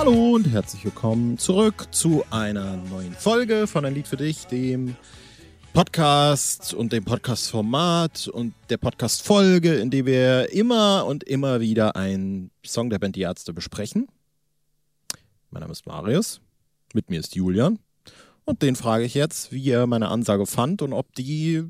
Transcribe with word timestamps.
Hallo 0.00 0.36
und 0.36 0.50
herzlich 0.50 0.82
willkommen 0.82 1.36
zurück 1.36 1.88
zu 1.90 2.24
einer 2.30 2.78
neuen 2.78 3.12
Folge 3.12 3.66
von 3.66 3.84
Ein 3.84 3.92
Lied 3.92 4.08
für 4.08 4.16
dich, 4.16 4.46
dem 4.46 4.96
Podcast 5.74 6.72
und 6.72 6.94
dem 6.94 7.04
Podcast-Format 7.04 8.26
und 8.28 8.54
der 8.70 8.78
Podcast-Folge, 8.78 9.74
in 9.74 9.90
dem 9.90 10.06
wir 10.06 10.54
immer 10.54 11.04
und 11.04 11.22
immer 11.24 11.60
wieder 11.60 11.96
einen 11.96 12.50
Song 12.64 12.88
der 12.88 12.98
Band 12.98 13.14
Die 13.14 13.20
Ärzte 13.20 13.52
besprechen. 13.52 14.08
Mein 15.50 15.60
Name 15.60 15.72
ist 15.72 15.86
Marius, 15.86 16.40
mit 16.94 17.10
mir 17.10 17.20
ist 17.20 17.34
Julian 17.34 17.78
und 18.46 18.62
den 18.62 18.76
frage 18.76 19.04
ich 19.04 19.12
jetzt, 19.12 19.52
wie 19.52 19.68
er 19.68 19.86
meine 19.86 20.08
Ansage 20.08 20.46
fand 20.46 20.80
und 20.80 20.94
ob 20.94 21.14
die 21.14 21.62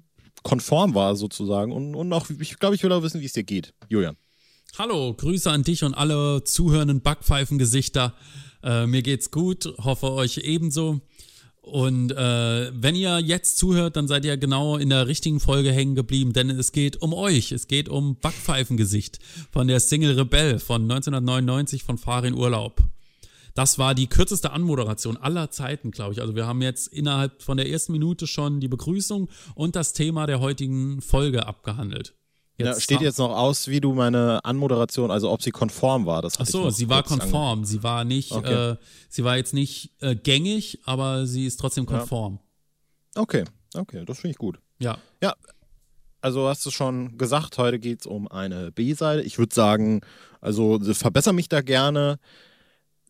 konform 0.45 0.95
war 0.95 1.17
sozusagen 1.17 1.73
und, 1.73 1.97
und 1.97 2.13
auch, 2.13 2.31
ich 2.31 2.61
glaube, 2.61 2.77
ich 2.77 2.85
will 2.85 2.93
auch 2.93 3.03
wissen, 3.03 3.21
wie 3.21 3.27
es 3.27 3.33
dir 3.33 3.43
geht. 3.43 3.75
Julian. 3.89 4.17
Hallo, 4.79 5.13
Grüße 5.15 5.51
an 5.51 5.65
dich 5.65 5.83
und 5.83 5.95
alle 5.95 6.45
zuhörenden 6.45 7.01
Backpfeifengesichter. 7.01 8.15
Äh, 8.63 8.87
mir 8.87 9.03
geht's 9.03 9.31
gut, 9.31 9.67
hoffe 9.79 10.13
euch 10.13 10.39
ebenso. 10.39 11.01
Und 11.61 12.13
äh, 12.13 12.71
wenn 12.73 12.95
ihr 12.95 13.19
jetzt 13.19 13.59
zuhört, 13.59 13.97
dann 13.97 14.09
seid 14.09 14.25
ihr 14.25 14.37
genau 14.37 14.77
in 14.77 14.89
der 14.89 15.09
richtigen 15.09 15.41
Folge 15.41 15.73
hängen 15.73 15.97
geblieben, 15.97 16.33
denn 16.33 16.51
es 16.51 16.73
geht 16.73 17.03
um 17.03 17.13
euch. 17.13 17.53
Es 17.53 17.67
geht 17.67 17.89
um 17.89 18.17
Backpfeifengesicht 18.17 19.19
von 19.51 19.67
der 19.69 19.81
Single 19.81 20.19
Rebell 20.19 20.59
von 20.59 20.83
1999 20.83 21.83
von 21.83 21.99
Farin 21.99 22.35
Urlaub. 22.35 22.83
Das 23.55 23.79
war 23.79 23.95
die 23.97 24.07
kürzeste 24.07 24.53
Anmoderation 24.53 25.17
aller 25.17 25.51
Zeiten, 25.51 25.91
glaube 25.91 26.13
ich. 26.13 26.21
Also 26.21 26.37
wir 26.37 26.47
haben 26.47 26.63
jetzt 26.63 26.87
innerhalb 26.87 27.43
von 27.43 27.57
der 27.57 27.69
ersten 27.69 27.93
Minute 27.93 28.29
schon 28.29 28.61
die 28.61 28.69
Begrüßung 28.69 29.29
und 29.55 29.75
das 29.75 29.93
Thema 29.93 30.27
der 30.27 30.41
heutigen 30.41 31.03
Folge 31.03 31.47
abgehandelt. 31.47 32.15
Jetzt 32.61 32.77
ja, 32.77 32.81
steht 32.81 33.01
jetzt 33.01 33.19
noch 33.19 33.31
aus, 33.31 33.69
wie 33.69 33.81
du 33.81 33.95
meine 33.95 34.45
Anmoderation, 34.45 35.11
also 35.11 35.31
ob 35.31 35.43
sie 35.43 35.51
konform 35.51 36.07
war. 36.07 36.23
Das 36.23 36.39
Ach 36.39 36.47
so, 36.47 36.71
sie 36.71 36.89
war 36.89 37.03
konform. 37.03 37.65
Sie 37.65 37.83
war 37.83 38.05
nicht, 38.05 38.33
okay. 38.33 38.73
äh, 38.73 38.77
sie 39.09 39.25
war 39.25 39.37
jetzt 39.37 39.55
nicht 39.55 39.93
äh, 40.01 40.15
gängig, 40.15 40.81
aber 40.85 41.27
sie 41.27 41.47
ist 41.47 41.59
trotzdem 41.59 41.87
konform. 41.87 42.39
Ja. 43.15 43.23
Okay, 43.23 43.45
okay, 43.75 44.05
das 44.05 44.21
finde 44.21 44.33
ich 44.33 44.39
gut. 44.39 44.59
Ja. 44.79 44.99
Ja, 45.23 45.35
also 46.21 46.49
hast 46.49 46.65
du 46.67 46.71
schon 46.71 47.17
gesagt, 47.17 47.59
heute 47.59 47.79
geht 47.79 48.01
es 48.01 48.07
um 48.07 48.29
eine 48.29 48.73
B-Seite. 48.73 49.23
Ich 49.23 49.39
würde 49.39 49.55
sagen, 49.55 50.03
also 50.41 50.79
verbessere 50.93 51.35
mich 51.35 51.49
da 51.49 51.63
gerne. 51.63 52.19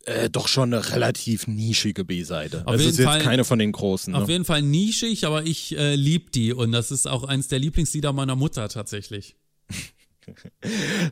Äh, 0.07 0.31
doch 0.31 0.48
schon 0.48 0.73
eine 0.73 0.95
relativ 0.95 1.47
nischige 1.47 2.07
B-Seite. 2.07 2.64
Das 2.67 2.81
ist 2.81 2.98
jetzt 2.98 3.05
Fall, 3.05 3.20
keine 3.20 3.45
von 3.45 3.59
den 3.59 3.70
großen. 3.70 4.14
Ne? 4.14 4.19
Auf 4.19 4.31
jeden 4.31 4.47
Fall 4.47 4.62
nischig, 4.62 5.27
aber 5.27 5.45
ich 5.45 5.77
äh, 5.77 5.95
liebe 5.95 6.31
die 6.31 6.55
und 6.55 6.73
das 6.73 6.91
ist 6.91 7.07
auch 7.07 7.25
eins 7.25 7.48
der 7.48 7.59
Lieblingslieder 7.59 8.14
meiner 8.14 8.35
Mutter 8.35 8.70
tatsächlich. 8.70 9.37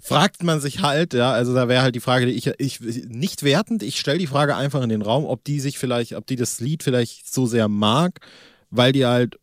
Fragt 0.00 0.42
man 0.42 0.60
sich 0.60 0.80
halt, 0.80 1.14
ja, 1.14 1.32
also 1.32 1.54
da 1.54 1.68
wäre 1.68 1.82
halt 1.82 1.94
die 1.94 2.00
Frage, 2.00 2.26
die 2.26 2.32
ich, 2.32 2.46
ich 2.58 2.80
nicht 2.80 3.42
wertend, 3.42 3.82
ich 3.82 3.98
stelle 3.98 4.18
die 4.18 4.26
Frage 4.26 4.56
einfach 4.56 4.82
in 4.82 4.88
den 4.88 5.02
Raum, 5.02 5.24
ob 5.24 5.44
die 5.44 5.60
sich 5.60 5.78
vielleicht, 5.78 6.14
ob 6.14 6.26
die 6.26 6.36
das 6.36 6.60
Lied 6.60 6.82
vielleicht 6.82 7.32
so 7.32 7.46
sehr 7.46 7.68
mag, 7.68 8.20
weil 8.70 8.92
die 8.92 9.06
halt 9.06 9.38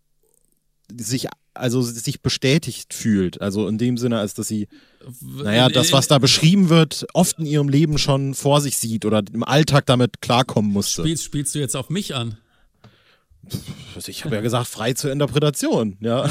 sich 0.92 1.28
also 1.56 1.82
sich 1.82 2.22
bestätigt 2.22 2.94
fühlt. 2.94 3.42
Also 3.42 3.68
in 3.68 3.78
dem 3.78 3.98
Sinne, 3.98 4.20
als 4.20 4.34
dass 4.34 4.48
sie, 4.48 4.68
naja, 5.22 5.70
das, 5.70 5.92
was 5.94 6.08
da 6.08 6.20
beschrieben 6.20 6.70
wird, 6.70 7.08
oft 7.14 7.40
in 7.40 7.46
ihrem 7.46 7.70
Leben 7.70 7.98
schon 7.98 8.34
vor 8.34 8.62
sich 8.62 8.78
sieht 8.78 9.06
oder 9.06 9.24
im 9.34 9.44
Alltag 9.44 9.86
damit 9.86 10.22
klarkommen 10.22 10.72
musste. 10.72 11.02
Spielst, 11.02 11.24
spielst 11.24 11.56
du 11.56 11.60
jetzt 11.60 11.76
auf 11.76 11.90
mich 11.90 12.14
an? 12.14 12.38
Ich 14.08 14.26
habe 14.26 14.36
ja 14.36 14.42
gesagt, 14.42 14.68
frei 14.68 14.94
zur 14.94 15.12
Interpretation, 15.12 15.98
ja. 16.02 16.30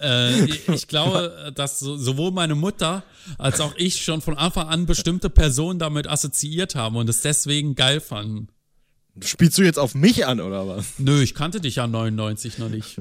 Äh, 0.00 0.44
ich 0.44 0.86
glaube, 0.86 1.52
dass 1.54 1.78
sowohl 1.80 2.30
meine 2.30 2.54
Mutter 2.54 3.02
als 3.38 3.60
auch 3.60 3.74
ich 3.76 4.02
schon 4.02 4.20
von 4.20 4.36
Anfang 4.36 4.68
an 4.68 4.86
bestimmte 4.86 5.30
Personen 5.30 5.78
damit 5.78 6.08
assoziiert 6.08 6.74
haben 6.74 6.96
und 6.96 7.08
es 7.08 7.22
deswegen 7.22 7.74
geil 7.74 8.00
fanden. 8.00 8.48
Spielst 9.22 9.58
du 9.58 9.62
jetzt 9.62 9.78
auf 9.78 9.94
mich 9.94 10.26
an, 10.26 10.40
oder 10.40 10.68
was? 10.68 10.98
Nö, 10.98 11.22
ich 11.22 11.34
kannte 11.34 11.60
dich 11.60 11.76
ja 11.76 11.86
99 11.86 12.58
noch 12.58 12.68
nicht. 12.68 13.00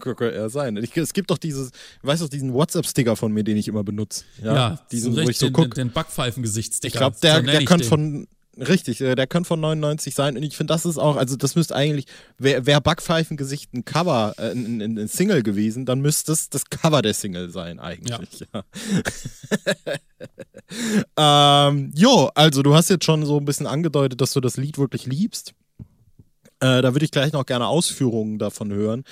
Könnte 0.00 0.30
eher 0.30 0.48
sein. 0.48 0.76
Ich, 0.78 0.96
es 0.96 1.12
gibt 1.12 1.30
doch 1.30 1.36
dieses, 1.36 1.70
weißt 2.02 2.22
du, 2.22 2.28
diesen 2.28 2.54
WhatsApp-Sticker 2.54 3.16
von 3.16 3.32
mir, 3.32 3.44
den 3.44 3.58
ich 3.58 3.68
immer 3.68 3.84
benutze. 3.84 4.24
Ja, 4.42 4.54
ja 4.54 4.86
diesen, 4.90 5.14
wo 5.14 5.20
ich 5.20 5.36
so 5.36 5.50
guck. 5.50 5.74
Den, 5.74 5.88
den 5.88 5.92
Backpfeifengesichtsticker. 5.92 6.94
Ich 6.94 6.98
glaube, 6.98 7.16
der, 7.22 7.36
so 7.36 7.42
der 7.42 7.64
könnte 7.66 7.84
von, 7.84 8.26
richtig, 8.56 9.00
äh, 9.00 9.14
der 9.14 9.26
könnte 9.26 9.48
von 9.48 9.60
99 9.60 10.14
sein. 10.14 10.36
Und 10.36 10.42
ich 10.42 10.56
finde, 10.56 10.72
das 10.72 10.84
ist 10.84 10.98
auch, 10.98 11.16
also 11.16 11.36
das 11.36 11.54
müsste 11.54 11.74
eigentlich, 11.74 12.06
wäre 12.38 12.66
wär 12.66 12.80
Backpfeifengesicht 12.80 13.72
ein 13.74 13.84
Cover, 13.84 14.34
äh, 14.38 14.50
ein, 14.50 14.80
ein, 14.80 14.98
ein, 14.98 15.08
Single 15.08 15.42
gewesen, 15.42 15.86
dann 15.86 16.00
müsste 16.00 16.32
es 16.32 16.50
das 16.50 16.64
Cover 16.66 17.02
der 17.02 17.14
Single 17.14 17.50
sein, 17.50 17.80
eigentlich. 17.80 18.46
Ja. 18.52 18.64
ja. 21.16 21.68
ähm, 21.68 21.92
jo, 21.94 22.30
also 22.34 22.62
du 22.62 22.74
hast 22.74 22.90
jetzt 22.90 23.04
schon 23.04 23.24
so 23.26 23.38
ein 23.38 23.44
bisschen 23.44 23.66
angedeutet, 23.66 24.20
dass 24.20 24.32
du 24.32 24.40
das 24.40 24.56
Lied 24.56 24.78
wirklich 24.78 25.06
liebst. 25.06 25.54
Äh, 26.60 26.82
da 26.82 26.94
würde 26.94 27.04
ich 27.04 27.10
gleich 27.10 27.32
noch 27.32 27.46
gerne 27.46 27.66
Ausführungen 27.66 28.38
davon 28.38 28.72
hören. 28.72 29.04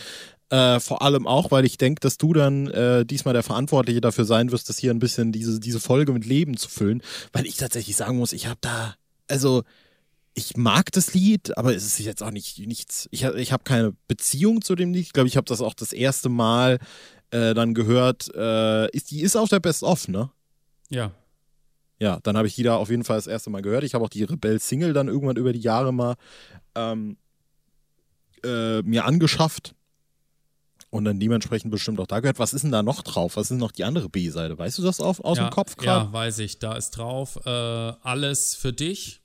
Äh, 0.53 0.81
vor 0.81 1.01
allem 1.01 1.27
auch, 1.27 1.51
weil 1.51 1.65
ich 1.65 1.79
denke, 1.79 2.01
dass 2.01 2.19
du 2.19 2.35
dann 2.35 2.67
äh, 2.69 3.07
diesmal 3.07 3.33
der 3.33 3.43
Verantwortliche 3.43 4.03
dafür 4.03 4.27
sein 4.27 4.53
wirst, 4.53 4.69
das 4.69 4.77
hier 4.77 4.91
ein 4.91 4.99
bisschen 4.99 5.33
diese, 5.33 5.59
diese 5.59 5.81
Folge 5.81 6.13
mit 6.13 6.27
Leben 6.27 6.59
zu 6.59 6.69
füllen. 6.69 7.03
Weil 7.33 7.47
ich 7.47 7.57
tatsächlich 7.57 7.97
sagen 7.97 8.19
muss, 8.19 8.35
ich 8.35 8.47
habe 8.47 8.59
da, 8.61 8.95
also 9.33 9.65
ich 10.35 10.57
mag 10.57 10.93
das 10.93 11.13
Lied, 11.15 11.57
aber 11.59 11.75
es 11.75 11.85
ist 11.85 11.99
jetzt 11.99 12.23
auch 12.23 12.31
nicht 12.31 12.59
nichts. 12.61 13.09
Ich, 13.11 13.25
ich 13.25 13.53
habe 13.53 13.65
keine 13.65 13.95
Beziehung 14.09 14.63
zu 14.63 14.75
dem 14.75 14.93
Lied. 14.93 15.07
Ich 15.07 15.13
glaube, 15.13 15.29
ich 15.29 15.37
habe 15.37 15.45
das 15.45 15.61
auch 15.61 15.75
das 15.75 15.93
erste 15.93 16.29
Mal 16.29 16.79
äh, 17.31 17.55
dann 17.55 17.75
gehört. 17.75 18.35
Äh, 18.35 18.91
ist, 18.91 19.11
die 19.11 19.21
ist 19.21 19.37
auf 19.37 19.49
der 19.49 19.61
Best 19.61 19.83
of, 19.83 20.09
ne? 20.09 20.31
Ja. 20.89 21.13
Ja, 21.99 22.19
dann 22.23 22.37
habe 22.37 22.49
ich 22.49 22.55
die 22.55 22.63
da 22.63 22.77
auf 22.77 22.91
jeden 22.91 23.05
Fall 23.05 23.17
das 23.17 23.27
erste 23.27 23.51
Mal 23.51 23.63
gehört. 23.63 23.85
Ich 23.85 23.95
habe 23.95 24.05
auch 24.05 24.09
die 24.09 24.25
Rebell-Single 24.25 24.93
dann 24.93 25.09
irgendwann 25.09 25.37
über 25.37 25.53
die 25.53 25.61
Jahre 25.61 25.93
mal 25.93 26.17
ähm, 26.75 27.17
äh, 28.43 28.83
mir 28.83 29.05
angeschafft 29.05 29.75
und 30.91 31.05
dann 31.05 31.21
dementsprechend 31.21 31.71
bestimmt 31.71 32.01
auch 32.01 32.07
da 32.07 32.21
gehört. 32.21 32.39
Was 32.39 32.53
ist 32.53 32.63
denn 32.63 32.73
da 32.73 32.83
noch 32.83 33.03
drauf? 33.03 33.37
Was 33.37 33.51
ist 33.51 33.59
noch 33.59 33.73
die 33.73 33.85
andere 33.85 34.09
B-Seite? 34.09 34.59
Weißt 34.59 34.79
du 34.79 34.83
das 34.83 35.01
auf, 35.01 35.21
aus 35.21 35.39
ja, 35.39 35.49
dem 35.49 35.51
Kopf 35.51 35.77
gerade? 35.77 36.07
Ja, 36.07 36.13
weiß 36.13 36.41
ich. 36.41 36.59
Da 36.59 36.75
ist 36.75 36.91
drauf 36.91 37.39
äh, 37.47 37.51
Alles 37.51 38.55
für 38.55 38.73
dich. 38.73 39.22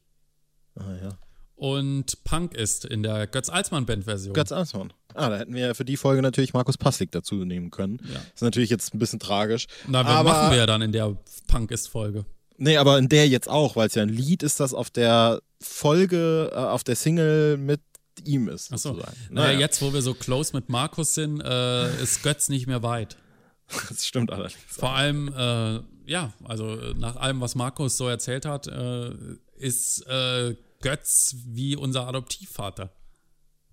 Ah, 0.79 0.95
ja. 1.03 1.09
Und 1.55 2.23
Punk 2.23 2.53
ist 2.53 2.85
in 2.85 3.01
der 3.01 3.25
Götz-Alsmann-Band-Version. 3.25 4.33
Götz-Alsmann. 4.33 4.93
Ah, 5.15 5.29
da 5.29 5.37
hätten 5.37 5.55
wir 5.55 5.73
für 5.73 5.85
die 5.85 5.97
Folge 5.97 6.21
natürlich 6.21 6.53
Markus 6.53 6.77
Passig 6.77 7.11
dazu 7.11 7.43
nehmen 7.45 7.71
können. 7.71 7.99
Ja. 8.13 8.21
Ist 8.33 8.43
natürlich 8.43 8.69
jetzt 8.69 8.93
ein 8.93 8.99
bisschen 8.99 9.19
tragisch. 9.19 9.65
Na, 9.87 10.01
aber, 10.01 10.31
machen 10.31 10.51
wir 10.51 10.57
ja 10.57 10.65
dann 10.67 10.83
in 10.83 10.91
der 10.91 11.17
Punk 11.47 11.71
ist-Folge. 11.71 12.25
Nee, 12.57 12.77
aber 12.77 12.99
in 12.99 13.09
der 13.09 13.27
jetzt 13.27 13.49
auch, 13.49 13.75
weil 13.75 13.87
es 13.87 13.95
ja 13.95 14.03
ein 14.03 14.09
Lied 14.09 14.43
ist, 14.43 14.59
das 14.59 14.75
auf 14.75 14.91
der 14.91 15.41
Folge, 15.59 16.51
äh, 16.53 16.55
auf 16.55 16.83
der 16.83 16.95
Single 16.95 17.57
mit 17.57 17.81
ihm 18.23 18.49
ist. 18.49 18.71
Achso. 18.71 18.93
Naja, 18.93 19.11
naja, 19.31 19.59
jetzt, 19.59 19.81
wo 19.81 19.93
wir 19.93 20.03
so 20.03 20.13
close 20.13 20.55
mit 20.55 20.69
Markus 20.69 21.15
sind, 21.15 21.41
äh, 21.41 22.03
ist 22.03 22.21
Götz 22.21 22.49
nicht 22.49 22.67
mehr 22.67 22.83
weit. 22.83 23.17
Das 23.89 24.05
stimmt 24.05 24.31
allerdings. 24.31 24.61
Vor 24.67 24.91
allem, 24.91 25.27
äh, 25.35 25.81
ja, 26.09 26.33
also 26.45 26.77
nach 26.95 27.17
allem, 27.17 27.41
was 27.41 27.55
Markus 27.55 27.97
so 27.97 28.07
erzählt 28.07 28.45
hat, 28.45 28.67
äh, 28.67 29.11
ist 29.57 30.07
äh, 30.07 30.55
Götz 30.81 31.35
wie 31.45 31.75
unser 31.75 32.07
Adoptivvater. 32.07 32.91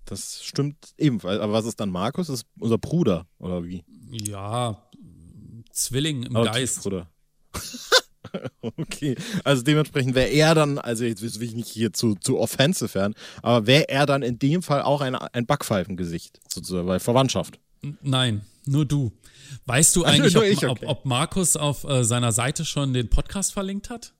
Das 0.05 0.43
stimmt 0.43 0.93
ebenfalls. 0.97 1.41
Aber 1.41 1.53
was 1.53 1.65
ist 1.65 1.79
dann 1.79 1.89
Markus? 1.89 2.27
Das 2.27 2.41
ist 2.41 2.47
unser 2.59 2.77
Bruder, 2.77 3.27
oder 3.39 3.63
wie? 3.63 3.83
Ja, 4.11 4.87
Zwilling 5.71 6.23
im 6.23 6.33
Geist. 6.33 6.83
Bruder. 6.83 7.09
Okay, 8.61 9.15
also 9.45 9.61
dementsprechend 9.63 10.13
wäre 10.13 10.27
er 10.27 10.55
dann, 10.55 10.77
also 10.77 11.05
jetzt 11.05 11.21
will 11.21 11.47
ich 11.47 11.55
nicht 11.55 11.69
hier 11.69 11.93
zu, 11.93 12.15
zu 12.15 12.37
offensive 12.37 12.93
werden, 12.93 13.13
aber 13.41 13.65
wäre 13.65 13.87
er 13.87 14.05
dann 14.05 14.23
in 14.23 14.39
dem 14.39 14.61
Fall 14.61 14.81
auch 14.81 14.99
ein, 14.99 15.15
ein 15.15 15.45
Backpfeifengesicht, 15.45 16.41
sozusagen, 16.51 16.87
weil 16.87 16.99
Verwandtschaft. 16.99 17.59
Nein, 18.01 18.41
nur 18.65 18.85
du. 18.85 19.13
Weißt 19.67 19.95
du 19.95 20.03
eigentlich, 20.05 20.35
ob, 20.35 20.43
ich, 20.43 20.57
okay. 20.57 20.67
ob, 20.67 20.83
ob, 20.83 21.05
Markus 21.05 21.55
auf 21.55 21.85
äh, 21.85 22.03
seiner 22.03 22.31
Seite 22.33 22.65
schon 22.65 22.93
den 22.93 23.09
Podcast 23.09 23.53
verlinkt 23.53 23.89
hat? 23.89 24.13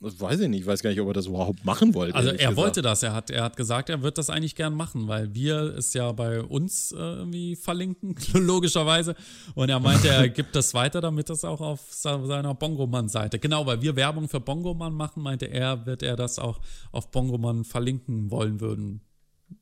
Das 0.00 0.20
weiß 0.20 0.38
ich 0.40 0.48
nicht. 0.48 0.60
Ich 0.60 0.66
weiß 0.66 0.80
gar 0.80 0.90
nicht, 0.90 1.00
ob 1.00 1.08
er 1.08 1.14
das 1.14 1.26
überhaupt 1.26 1.64
machen 1.64 1.92
wollte. 1.92 2.14
Also 2.14 2.30
er 2.30 2.36
gesagt. 2.36 2.56
wollte 2.56 2.82
das. 2.82 3.02
Er 3.02 3.12
hat, 3.12 3.30
er 3.30 3.42
hat 3.42 3.56
gesagt, 3.56 3.90
er 3.90 4.02
wird 4.02 4.16
das 4.16 4.30
eigentlich 4.30 4.54
gern 4.54 4.74
machen, 4.74 5.08
weil 5.08 5.34
wir 5.34 5.76
es 5.76 5.92
ja 5.92 6.12
bei 6.12 6.40
uns 6.40 6.92
äh, 6.92 6.96
irgendwie 6.96 7.56
verlinken, 7.56 8.14
logischerweise. 8.34 9.16
Und 9.56 9.70
er 9.70 9.80
meinte, 9.80 10.08
er 10.08 10.28
gibt 10.28 10.54
das 10.54 10.72
weiter, 10.72 11.00
damit 11.00 11.30
das 11.30 11.44
auch 11.44 11.60
auf 11.60 11.80
seiner 11.90 12.54
Bongoman-Seite. 12.54 13.40
Genau, 13.40 13.66
weil 13.66 13.82
wir 13.82 13.96
Werbung 13.96 14.28
für 14.28 14.40
Bongoman 14.40 14.92
machen, 14.92 15.22
meinte 15.22 15.46
er, 15.46 15.84
wird 15.84 16.04
er 16.04 16.14
das 16.14 16.38
auch 16.38 16.60
auf 16.92 17.10
Bongoman 17.10 17.64
verlinken 17.64 18.30
wollen 18.30 18.60
würden, 18.60 19.00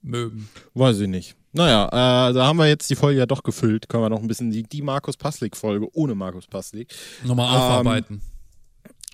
mögen. 0.02 0.50
Weiß 0.74 1.00
ich 1.00 1.08
nicht. 1.08 1.34
Naja, 1.52 1.86
äh, 1.86 2.34
da 2.34 2.46
haben 2.46 2.58
wir 2.58 2.68
jetzt 2.68 2.90
die 2.90 2.96
Folge 2.96 3.18
ja 3.20 3.24
doch 3.24 3.42
gefüllt. 3.42 3.88
Können 3.88 4.02
wir 4.02 4.10
noch 4.10 4.20
ein 4.20 4.28
bisschen 4.28 4.50
die, 4.50 4.64
die 4.64 4.82
Markus 4.82 5.16
Paslik-Folge 5.16 5.88
ohne 5.94 6.14
Markus 6.14 6.46
Paslik 6.46 6.94
nochmal 7.24 7.56
aufarbeiten. 7.56 8.14
Ähm, 8.14 8.35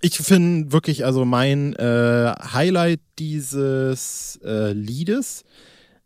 ich 0.03 0.19
finde 0.19 0.73
wirklich, 0.73 1.05
also 1.05 1.25
mein 1.25 1.75
äh, 1.75 2.35
Highlight 2.53 3.01
dieses 3.19 4.39
äh, 4.45 4.73
Liedes, 4.73 5.45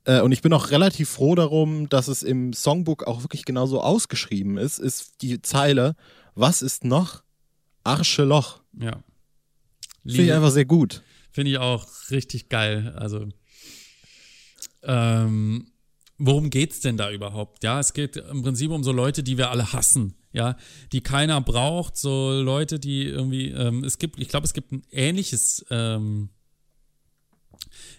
äh, 0.05 0.21
und 0.21 0.33
ich 0.33 0.43
bin 0.43 0.53
auch 0.53 0.71
relativ 0.71 1.11
froh 1.11 1.35
darum, 1.35 1.89
dass 1.89 2.09
es 2.09 2.23
im 2.23 2.53
Songbook 2.53 3.07
auch 3.07 3.23
wirklich 3.23 3.45
genauso 3.45 3.81
ausgeschrieben 3.81 4.57
ist, 4.57 4.79
ist 4.79 5.23
die 5.23 5.43
Zeile, 5.43 5.97
was 6.35 6.63
ist 6.63 6.85
noch? 6.85 7.23
Arscheloch. 7.85 8.61
Ja. 8.79 9.03
Finde 10.05 10.23
ich 10.23 10.33
einfach 10.33 10.51
sehr 10.51 10.65
gut. 10.65 11.03
Finde 11.33 11.51
ich 11.51 11.59
auch 11.59 11.87
richtig 12.11 12.49
geil. 12.49 12.95
Also, 12.97 13.29
ähm, 14.83 15.73
worum 16.19 16.51
geht's 16.51 16.81
denn 16.81 16.97
da 16.97 17.11
überhaupt? 17.11 17.65
Ja, 17.65 17.81
es 17.81 17.93
geht 17.93 18.17
im 18.17 18.43
Prinzip 18.43 18.71
um 18.71 18.85
so 18.85 18.93
Leute, 18.93 19.23
die 19.23 19.37
wir 19.37 19.51
alle 19.51 19.73
hassen. 19.73 20.15
Ja, 20.37 20.59
die 20.93 21.01
keiner 21.01 21.41
braucht, 21.41 21.97
so 21.97 22.31
Leute, 22.31 22.79
die 22.79 23.05
irgendwie, 23.05 23.49
ähm, 23.53 23.83
es 23.85 23.97
gibt, 23.97 24.21
ich 24.21 24.29
glaube, 24.29 24.45
es 24.45 24.53
gibt 24.53 24.71
ein 24.71 24.83
ähnliches, 24.93 25.65
ähm, 25.71 26.29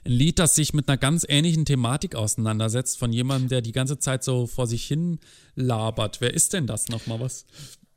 ein 0.06 0.12
Lied, 0.12 0.38
das 0.38 0.54
sich 0.54 0.72
mit 0.72 0.88
einer 0.88 1.00
ganz 1.00 1.26
ähnlichen 1.28 1.66
Thematik 1.66 2.14
auseinandersetzt, 2.14 3.00
von 3.00 3.12
jemandem, 3.12 3.50
der 3.50 3.62
die 3.62 3.72
ganze 3.72 3.98
Zeit 3.98 4.24
so 4.24 4.46
vor 4.46 4.68
sich 4.68 4.86
hin 4.86 5.18
labert. 5.56 6.22
Wer 6.22 6.32
ist 6.32 6.54
denn 6.54 6.68
das 6.68 6.90
nochmal? 6.90 7.20
Was, 7.22 7.48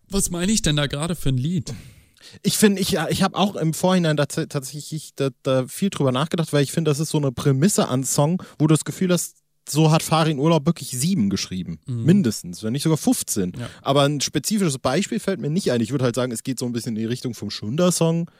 was 0.09 0.31
meine 0.31 0.51
ich 0.51 0.63
denn 0.63 0.77
da 0.77 0.87
gerade 0.87 1.17
für 1.17 1.29
ein 1.29 1.37
Lied? 1.37 1.75
Ich 2.43 2.57
finde, 2.57 2.81
ich, 2.81 2.97
ich 3.11 3.23
habe 3.23 3.37
auch 3.37 3.57
im 3.57 3.75
Vorhinein 3.75 4.17
tatsächlich 4.17 5.15
da, 5.17 5.29
da 5.43 5.67
viel 5.67 5.91
drüber 5.91 6.13
nachgedacht, 6.13 6.51
weil 6.55 6.63
ich 6.63 6.73
finde, 6.73 6.91
das 6.91 6.99
ist 6.99 7.11
so 7.11 7.19
eine 7.19 7.31
Prämisse 7.31 7.89
an 7.89 8.05
Song, 8.05 8.43
wo 8.59 8.67
du 8.67 8.73
das 8.73 8.87
Gefühl 8.87 9.13
hast, 9.13 9.40
so 9.71 9.91
hat 9.91 10.03
Farin 10.03 10.39
Urlaub 10.39 10.67
wirklich 10.67 10.91
sieben 10.91 11.31
geschrieben. 11.31 11.81
Mhm. 11.87 12.05
Mindestens, 12.05 12.63
wenn 12.63 12.73
nicht 12.73 12.83
sogar 12.83 12.99
15. 12.99 13.53
Ja. 13.59 13.69
Aber 13.83 14.03
ein 14.03 14.21
spezifisches 14.21 14.79
Beispiel 14.79 15.21
fällt 15.21 15.41
mir 15.41 15.51
nicht 15.51 15.71
ein. 15.73 15.81
Ich 15.81 15.91
würde 15.91 16.05
halt 16.05 16.15
sagen, 16.15 16.33
es 16.33 16.43
geht 16.43 16.59
so 16.59 16.67
ein 16.67 16.73
bisschen 16.73 16.97
in 16.97 17.03
die 17.03 17.07
Richtung 17.07 17.35
vom 17.35 17.51
Schunder-Song. 17.51 18.31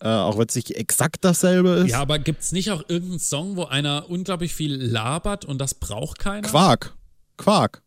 Äh, 0.00 0.08
auch 0.08 0.36
wenn 0.36 0.46
es 0.48 0.56
nicht 0.56 0.72
exakt 0.72 1.24
dasselbe 1.24 1.70
ist. 1.70 1.90
Ja, 1.90 2.00
aber 2.00 2.18
gibt 2.18 2.42
es 2.42 2.50
nicht 2.50 2.72
auch 2.72 2.82
irgendeinen 2.88 3.20
Song, 3.20 3.56
wo 3.56 3.64
einer 3.64 4.10
unglaublich 4.10 4.52
viel 4.54 4.74
labert 4.74 5.44
und 5.44 5.58
das 5.58 5.74
braucht 5.74 6.18
keiner? 6.18 6.48
Quark. 6.48 6.96
Quark. 7.36 7.82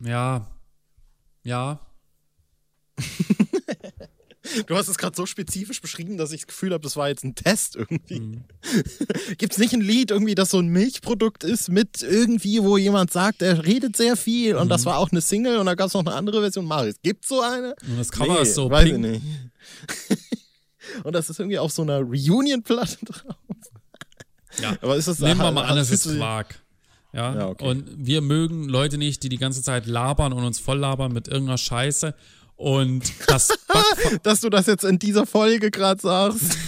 Ja. 0.00 0.46
Ja. 1.44 1.80
Du 4.66 4.76
hast 4.76 4.88
es 4.88 4.98
gerade 4.98 5.16
so 5.16 5.26
spezifisch 5.26 5.80
beschrieben, 5.80 6.16
dass 6.16 6.32
ich 6.32 6.40
das 6.40 6.46
Gefühl 6.48 6.72
habe, 6.72 6.82
das 6.82 6.96
war 6.96 7.08
jetzt 7.08 7.24
ein 7.24 7.34
Test 7.34 7.76
irgendwie. 7.76 8.20
Mhm. 8.20 8.44
Gibt 9.38 9.52
es 9.52 9.58
nicht 9.58 9.72
ein 9.72 9.80
Lied 9.80 10.10
irgendwie, 10.10 10.34
das 10.34 10.50
so 10.50 10.58
ein 10.58 10.68
Milchprodukt 10.68 11.44
ist 11.44 11.68
mit 11.68 12.02
irgendwie, 12.02 12.62
wo 12.62 12.76
jemand 12.76 13.12
sagt, 13.12 13.42
er 13.42 13.64
redet 13.64 13.96
sehr 13.96 14.16
viel 14.16 14.56
und 14.56 14.68
das 14.68 14.82
mhm. 14.82 14.86
war 14.86 14.98
auch 14.98 15.10
eine 15.10 15.20
Single 15.20 15.58
und 15.58 15.66
da 15.66 15.74
gab 15.74 15.88
es 15.88 15.94
noch 15.94 16.04
eine 16.04 16.14
andere 16.14 16.40
Version. 16.40 16.64
Marius, 16.64 16.96
gibt 17.02 17.26
so 17.26 17.40
eine? 17.40 17.74
Und 17.88 17.98
das 17.98 18.10
Cover 18.10 18.34
nee, 18.34 18.42
ist 18.42 18.54
so 18.54 18.70
weiß 18.70 18.84
pink. 18.84 19.04
Ich 19.04 19.10
nicht. 19.10 19.22
und 21.04 21.14
das 21.14 21.30
ist 21.30 21.38
irgendwie 21.38 21.58
auf 21.58 21.72
so 21.72 21.82
einer 21.82 22.00
Reunion-Platte 22.00 22.98
drauf. 23.04 23.36
Ja, 24.60 24.76
aber 24.80 24.96
ist 24.96 25.08
das 25.08 25.20
Nehmen 25.20 25.40
wir 25.40 25.52
mal 25.52 25.64
an, 25.64 25.78
es 25.78 25.90
ist 25.90 26.16
Quark. 26.16 26.60
Ja, 27.12 27.34
ja 27.34 27.48
okay. 27.48 27.66
und 27.66 27.84
wir 27.96 28.20
mögen 28.20 28.68
Leute 28.68 28.98
nicht, 28.98 29.22
die 29.22 29.28
die 29.28 29.38
ganze 29.38 29.62
Zeit 29.62 29.86
labern 29.86 30.32
und 30.32 30.44
uns 30.44 30.60
voll 30.60 30.78
labern 30.78 31.12
mit 31.12 31.28
irgendeiner 31.28 31.58
Scheiße 31.58 32.14
und 32.60 33.10
das 33.26 33.48
Dass 34.22 34.42
du 34.42 34.50
das 34.50 34.66
jetzt 34.66 34.84
in 34.84 34.98
dieser 34.98 35.24
Folge 35.24 35.70
gerade 35.70 35.98
sagst. 35.98 36.58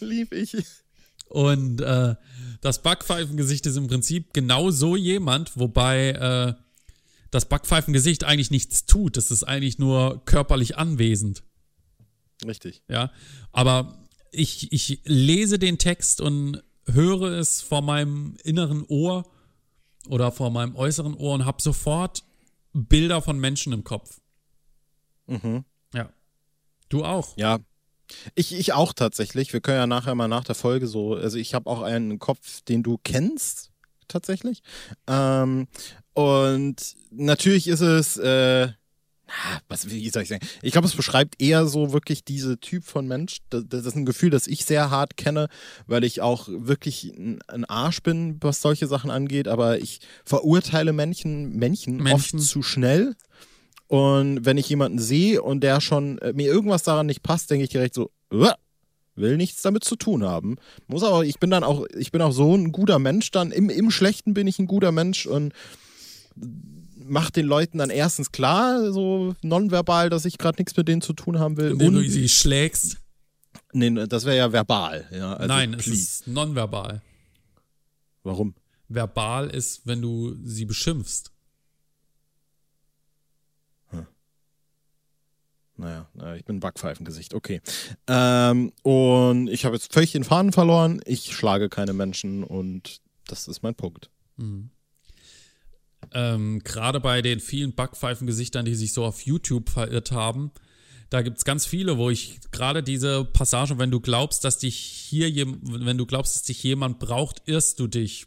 Lieb 0.00 0.32
ich. 0.32 0.56
Und 1.28 1.82
äh, 1.82 2.14
das 2.62 2.82
Backpfeifengesicht 2.82 3.66
ist 3.66 3.76
im 3.76 3.88
Prinzip 3.88 4.32
genau 4.32 4.70
so 4.70 4.96
jemand, 4.96 5.58
wobei 5.58 6.12
äh, 6.12 6.54
das 7.30 7.46
Backpfeifengesicht 7.46 8.24
eigentlich 8.24 8.50
nichts 8.50 8.86
tut. 8.86 9.18
Das 9.18 9.30
ist 9.30 9.44
eigentlich 9.44 9.78
nur 9.78 10.24
körperlich 10.24 10.78
anwesend. 10.78 11.42
Richtig. 12.46 12.82
Ja. 12.88 13.12
Aber 13.52 13.98
ich, 14.30 14.72
ich 14.72 15.02
lese 15.04 15.58
den 15.58 15.76
Text 15.76 16.22
und 16.22 16.62
höre 16.86 17.32
es 17.32 17.60
vor 17.60 17.82
meinem 17.82 18.38
inneren 18.44 18.86
Ohr 18.88 19.30
oder 20.08 20.32
vor 20.32 20.50
meinem 20.50 20.74
äußeren 20.74 21.14
Ohr 21.14 21.34
und 21.34 21.44
habe 21.44 21.60
sofort 21.60 22.24
Bilder 22.72 23.22
von 23.22 23.38
Menschen 23.38 23.72
im 23.72 23.84
Kopf. 23.84 24.20
Mhm. 25.26 25.64
Ja. 25.94 26.10
Du 26.88 27.04
auch. 27.04 27.36
Ja. 27.36 27.58
Ich, 28.34 28.54
ich 28.54 28.72
auch 28.72 28.92
tatsächlich. 28.92 29.52
Wir 29.52 29.60
können 29.60 29.78
ja 29.78 29.86
nachher 29.86 30.14
mal 30.14 30.28
nach 30.28 30.44
der 30.44 30.54
Folge 30.54 30.86
so, 30.86 31.14
also 31.14 31.38
ich 31.38 31.54
habe 31.54 31.70
auch 31.70 31.82
einen 31.82 32.18
Kopf, 32.18 32.60
den 32.62 32.82
du 32.82 32.98
kennst, 33.02 33.70
tatsächlich. 34.08 34.62
Ähm, 35.06 35.68
und 36.12 36.96
natürlich 37.10 37.68
ist 37.68 37.80
es, 37.80 38.18
äh, 38.18 38.68
was, 39.68 39.90
wie 39.90 40.08
soll 40.10 40.22
ich 40.22 40.28
sagen? 40.28 40.44
Ich 40.62 40.72
glaube, 40.72 40.86
es 40.86 40.94
beschreibt 40.94 41.40
eher 41.40 41.66
so 41.66 41.92
wirklich 41.92 42.24
diese 42.24 42.58
Typ 42.58 42.84
von 42.84 43.06
Mensch. 43.06 43.38
Das, 43.50 43.64
das, 43.68 43.86
ist 43.86 43.96
ein 43.96 44.04
Gefühl, 44.04 44.30
das 44.30 44.46
ich 44.46 44.64
sehr 44.64 44.90
hart 44.90 45.16
kenne, 45.16 45.48
weil 45.86 46.04
ich 46.04 46.20
auch 46.20 46.48
wirklich 46.48 47.12
ein 47.16 47.64
Arsch 47.64 48.02
bin, 48.02 48.38
was 48.40 48.60
solche 48.60 48.86
Sachen 48.86 49.10
angeht. 49.10 49.48
Aber 49.48 49.78
ich 49.78 50.00
verurteile 50.24 50.92
Männchen, 50.92 51.56
Männchen, 51.56 51.96
Männchen. 51.96 52.38
oft 52.38 52.48
zu 52.48 52.62
schnell. 52.62 53.14
Und 53.88 54.44
wenn 54.46 54.56
ich 54.56 54.68
jemanden 54.68 54.98
sehe 54.98 55.42
und 55.42 55.60
der 55.60 55.80
schon 55.80 56.18
äh, 56.18 56.32
mir 56.32 56.46
irgendwas 56.46 56.82
daran 56.82 57.06
nicht 57.06 57.22
passt, 57.22 57.50
denke 57.50 57.64
ich 57.64 57.70
direkt 57.70 57.94
so, 57.94 58.10
will 59.14 59.36
nichts 59.36 59.62
damit 59.62 59.84
zu 59.84 59.96
tun 59.96 60.24
haben. 60.24 60.56
Muss 60.86 61.02
aber, 61.02 61.24
ich 61.24 61.38
bin 61.38 61.50
dann 61.50 61.64
auch, 61.64 61.86
ich 61.96 62.12
bin 62.12 62.22
auch 62.22 62.32
so 62.32 62.54
ein 62.56 62.72
guter 62.72 62.98
Mensch 62.98 63.30
dann. 63.30 63.52
Im, 63.52 63.68
im 63.68 63.90
Schlechten 63.90 64.34
bin 64.34 64.46
ich 64.46 64.58
ein 64.58 64.66
guter 64.66 64.92
Mensch 64.92 65.26
und 65.26 65.52
macht 66.96 67.36
den 67.36 67.46
Leuten 67.46 67.78
dann 67.78 67.90
erstens 67.90 68.32
klar, 68.32 68.92
so 68.92 69.34
nonverbal, 69.42 70.10
dass 70.10 70.24
ich 70.24 70.38
gerade 70.38 70.60
nichts 70.60 70.76
mit 70.76 70.88
denen 70.88 71.02
zu 71.02 71.12
tun 71.12 71.38
haben 71.38 71.56
will. 71.56 71.72
Indem 71.72 71.94
du 71.94 72.08
sie 72.08 72.28
schlägst. 72.28 72.98
Nee, 73.72 73.90
das 74.06 74.24
wäre 74.24 74.36
ja 74.36 74.52
verbal. 74.52 75.06
Ja, 75.10 75.34
also 75.34 75.48
Nein, 75.48 75.72
please. 75.72 75.90
es 75.92 75.98
ist 75.98 76.26
nonverbal. 76.26 77.00
Warum? 78.22 78.54
Verbal 78.88 79.48
ist, 79.48 79.86
wenn 79.86 80.02
du 80.02 80.36
sie 80.44 80.66
beschimpfst. 80.66 81.32
Hm. 83.88 84.06
Naja, 85.76 86.06
ich 86.36 86.44
bin 86.44 86.60
Backpfeifengesicht, 86.60 87.32
okay. 87.32 87.62
Ähm, 88.06 88.72
und 88.82 89.48
ich 89.48 89.64
habe 89.64 89.74
jetzt 89.74 89.92
völlig 89.92 90.12
den 90.12 90.24
Faden 90.24 90.52
verloren. 90.52 91.00
Ich 91.06 91.34
schlage 91.34 91.68
keine 91.68 91.94
Menschen 91.94 92.44
und 92.44 93.00
das 93.26 93.48
ist 93.48 93.62
mein 93.62 93.74
Punkt. 93.74 94.10
Mhm 94.36 94.70
ähm, 96.14 96.60
gerade 96.60 97.00
bei 97.00 97.22
den 97.22 97.40
vielen 97.40 97.74
Backpfeifengesichtern, 97.74 98.64
die 98.64 98.74
sich 98.74 98.92
so 98.92 99.04
auf 99.04 99.22
YouTube 99.22 99.70
verirrt 99.70 100.12
haben, 100.12 100.52
da 101.10 101.20
gibt 101.20 101.36
es 101.36 101.44
ganz 101.44 101.66
viele, 101.66 101.98
wo 101.98 102.08
ich 102.08 102.40
gerade 102.52 102.82
diese 102.82 103.24
Passage, 103.24 103.78
wenn 103.78 103.90
du 103.90 104.00
glaubst, 104.00 104.44
dass 104.44 104.58
dich 104.58 104.76
hier, 104.76 105.30
wenn 105.62 105.98
du 105.98 106.06
glaubst, 106.06 106.34
dass 106.34 106.42
dich 106.42 106.62
jemand 106.62 107.00
braucht, 107.00 107.42
irrst 107.44 107.78
du 107.80 107.86
dich. 107.86 108.26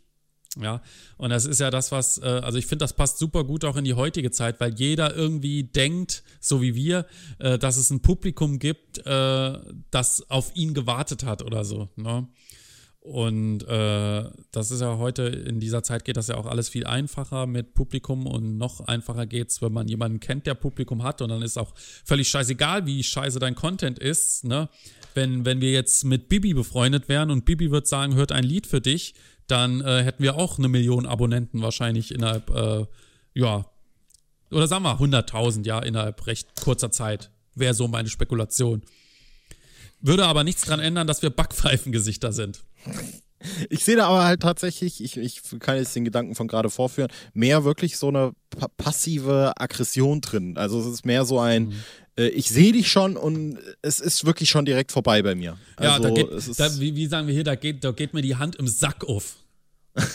Ja, 0.61 0.81
und 1.17 1.31
das 1.31 1.45
ist 1.45 1.59
ja 1.59 1.69
das, 1.69 1.91
was, 1.91 2.17
äh, 2.19 2.25
also 2.25 2.57
ich 2.57 2.65
finde, 2.65 2.83
das 2.83 2.93
passt 2.93 3.17
super 3.17 3.43
gut 3.43 3.65
auch 3.65 3.75
in 3.75 3.83
die 3.83 3.95
heutige 3.95 4.31
Zeit, 4.31 4.59
weil 4.59 4.73
jeder 4.73 5.15
irgendwie 5.15 5.63
denkt, 5.63 6.23
so 6.39 6.61
wie 6.61 6.75
wir, 6.75 7.05
äh, 7.39 7.57
dass 7.57 7.75
es 7.75 7.89
ein 7.89 8.01
Publikum 8.01 8.59
gibt, 8.59 9.05
äh, 9.05 9.59
das 9.91 10.29
auf 10.29 10.55
ihn 10.55 10.73
gewartet 10.73 11.25
hat 11.25 11.43
oder 11.43 11.65
so. 11.65 11.89
Ne? 11.97 12.27
Und 13.05 13.61
äh, 13.67 14.23
das 14.51 14.71
ist 14.71 14.81
ja 14.81 14.97
heute, 14.97 15.25
in 15.25 15.59
dieser 15.59 15.83
Zeit 15.83 16.05
geht 16.05 16.17
das 16.17 16.27
ja 16.27 16.37
auch 16.37 16.47
alles 16.47 16.69
viel 16.69 16.87
einfacher 16.87 17.45
mit 17.45 17.75
Publikum 17.75 18.25
und 18.25 18.57
noch 18.57 18.79
einfacher 18.81 19.27
geht's, 19.27 19.61
wenn 19.61 19.71
man 19.71 19.87
jemanden 19.87 20.19
kennt, 20.19 20.47
der 20.47 20.55
Publikum 20.55 21.03
hat 21.03 21.21
und 21.21 21.29
dann 21.29 21.43
ist 21.43 21.59
auch 21.59 21.75
völlig 22.03 22.27
scheißegal, 22.29 22.87
wie 22.87 23.03
scheiße 23.03 23.37
dein 23.37 23.53
Content 23.53 23.99
ist. 23.99 24.43
Ne? 24.43 24.69
Wenn, 25.13 25.45
wenn 25.45 25.61
wir 25.61 25.71
jetzt 25.71 26.03
mit 26.03 26.29
Bibi 26.29 26.55
befreundet 26.55 27.07
wären 27.07 27.29
und 27.29 27.45
Bibi 27.45 27.69
wird 27.69 27.85
sagen, 27.85 28.15
hört 28.15 28.31
ein 28.31 28.43
Lied 28.43 28.65
für 28.65 28.81
dich, 28.81 29.13
dann 29.45 29.81
äh, 29.81 30.03
hätten 30.03 30.23
wir 30.23 30.35
auch 30.35 30.57
eine 30.57 30.67
Million 30.67 31.05
Abonnenten 31.05 31.61
wahrscheinlich 31.61 32.11
innerhalb, 32.11 32.49
äh, 32.49 32.87
ja, 33.35 33.69
oder 34.49 34.65
sagen 34.65 34.83
wir 34.83 34.99
100.000, 34.99 35.63
ja, 35.63 35.77
innerhalb 35.77 36.25
recht 36.25 36.59
kurzer 36.59 36.89
Zeit. 36.89 37.29
Wäre 37.53 37.75
so 37.75 37.87
meine 37.87 38.09
Spekulation. 38.09 38.81
Würde 40.01 40.25
aber 40.25 40.43
nichts 40.43 40.63
daran 40.63 40.79
ändern, 40.79 41.05
dass 41.05 41.21
wir 41.21 41.29
Backpfeifengesichter 41.29 42.31
sind. 42.31 42.63
Ich 43.69 43.83
sehe 43.85 43.95
da 43.95 44.07
aber 44.07 44.23
halt 44.23 44.41
tatsächlich, 44.41 45.03
ich, 45.03 45.17
ich 45.17 45.41
kann 45.59 45.77
jetzt 45.77 45.95
den 45.95 46.05
Gedanken 46.05 46.35
von 46.35 46.47
gerade 46.47 46.69
vorführen, 46.69 47.11
mehr 47.33 47.63
wirklich 47.63 47.97
so 47.97 48.07
eine 48.07 48.31
pa 48.49 48.67
passive 48.77 49.53
Aggression 49.57 50.21
drin. 50.21 50.57
Also 50.57 50.79
es 50.79 50.87
ist 50.87 51.05
mehr 51.05 51.25
so 51.25 51.39
ein, 51.39 51.67
mhm. 51.67 51.73
äh, 52.17 52.27
ich 52.29 52.49
sehe 52.49 52.71
dich 52.71 52.89
schon 52.89 53.17
und 53.17 53.59
es 53.81 53.99
ist 53.99 54.25
wirklich 54.25 54.49
schon 54.49 54.65
direkt 54.65 54.91
vorbei 54.91 55.21
bei 55.21 55.35
mir. 55.35 55.57
Also, 55.75 55.91
ja, 55.91 55.99
da 55.99 56.09
geht, 56.09 56.59
da, 56.59 56.79
wie, 56.79 56.95
wie, 56.95 57.07
sagen 57.07 57.27
wir 57.27 57.33
hier, 57.33 57.43
da 57.43 57.55
geht, 57.55 57.83
da 57.83 57.91
geht 57.91 58.13
mir 58.13 58.21
die 58.21 58.35
Hand 58.35 58.55
im 58.55 58.67
Sack 58.67 59.03
auf. 59.03 59.35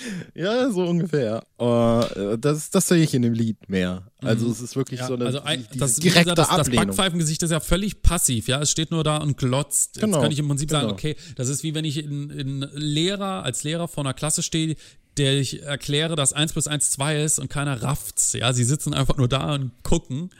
Ja, 0.34 0.70
so 0.70 0.84
ungefähr. 0.84 1.42
Uh, 1.60 2.36
das, 2.36 2.70
das 2.70 2.88
sehe 2.88 3.02
ich 3.02 3.14
in 3.14 3.22
dem 3.22 3.32
Lied 3.32 3.68
mehr. 3.68 4.10
Also 4.20 4.46
mhm. 4.46 4.52
es 4.52 4.60
ist 4.60 4.76
wirklich 4.76 5.00
ja, 5.00 5.06
so 5.06 5.14
eine 5.14 5.26
also 5.26 5.40
ein, 5.42 5.66
das, 5.74 5.96
direkte 5.96 6.34
gesagt, 6.34 6.38
das, 6.38 6.56
das 6.56 6.70
Backpfeifengesicht 6.70 7.42
ist 7.42 7.50
ja 7.50 7.60
völlig 7.60 8.02
passiv, 8.02 8.48
ja. 8.48 8.60
Es 8.60 8.70
steht 8.70 8.90
nur 8.90 9.04
da 9.04 9.18
und 9.18 9.36
glotzt. 9.36 9.96
Jetzt 9.96 10.04
genau, 10.04 10.20
kann 10.20 10.30
ich 10.30 10.38
im 10.38 10.48
Prinzip 10.48 10.68
genau. 10.68 10.82
sagen, 10.82 10.92
okay, 10.92 11.16
das 11.36 11.48
ist 11.48 11.62
wie 11.62 11.74
wenn 11.74 11.84
ich 11.84 11.98
in, 11.98 12.30
in 12.30 12.60
Lehrer, 12.72 13.42
als 13.44 13.64
Lehrer 13.64 13.88
vor 13.88 14.04
einer 14.04 14.14
Klasse 14.14 14.42
stehe, 14.42 14.76
der 15.16 15.38
ich 15.38 15.62
erkläre, 15.62 16.16
dass 16.16 16.32
1 16.32 16.52
plus 16.52 16.68
1 16.68 16.90
2 16.90 17.22
ist 17.22 17.38
und 17.38 17.48
keiner 17.48 17.82
rafft's. 17.82 18.32
Ja, 18.34 18.52
sie 18.52 18.64
sitzen 18.64 18.94
einfach 18.94 19.16
nur 19.16 19.28
da 19.28 19.54
und 19.54 19.72
gucken. 19.82 20.30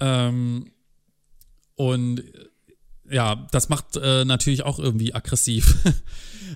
Ähm, 0.00 0.72
und 1.76 2.22
ja, 3.10 3.46
das 3.50 3.68
macht 3.68 3.96
äh, 3.96 4.24
natürlich 4.24 4.62
auch 4.62 4.78
irgendwie 4.78 5.14
aggressiv. 5.14 5.76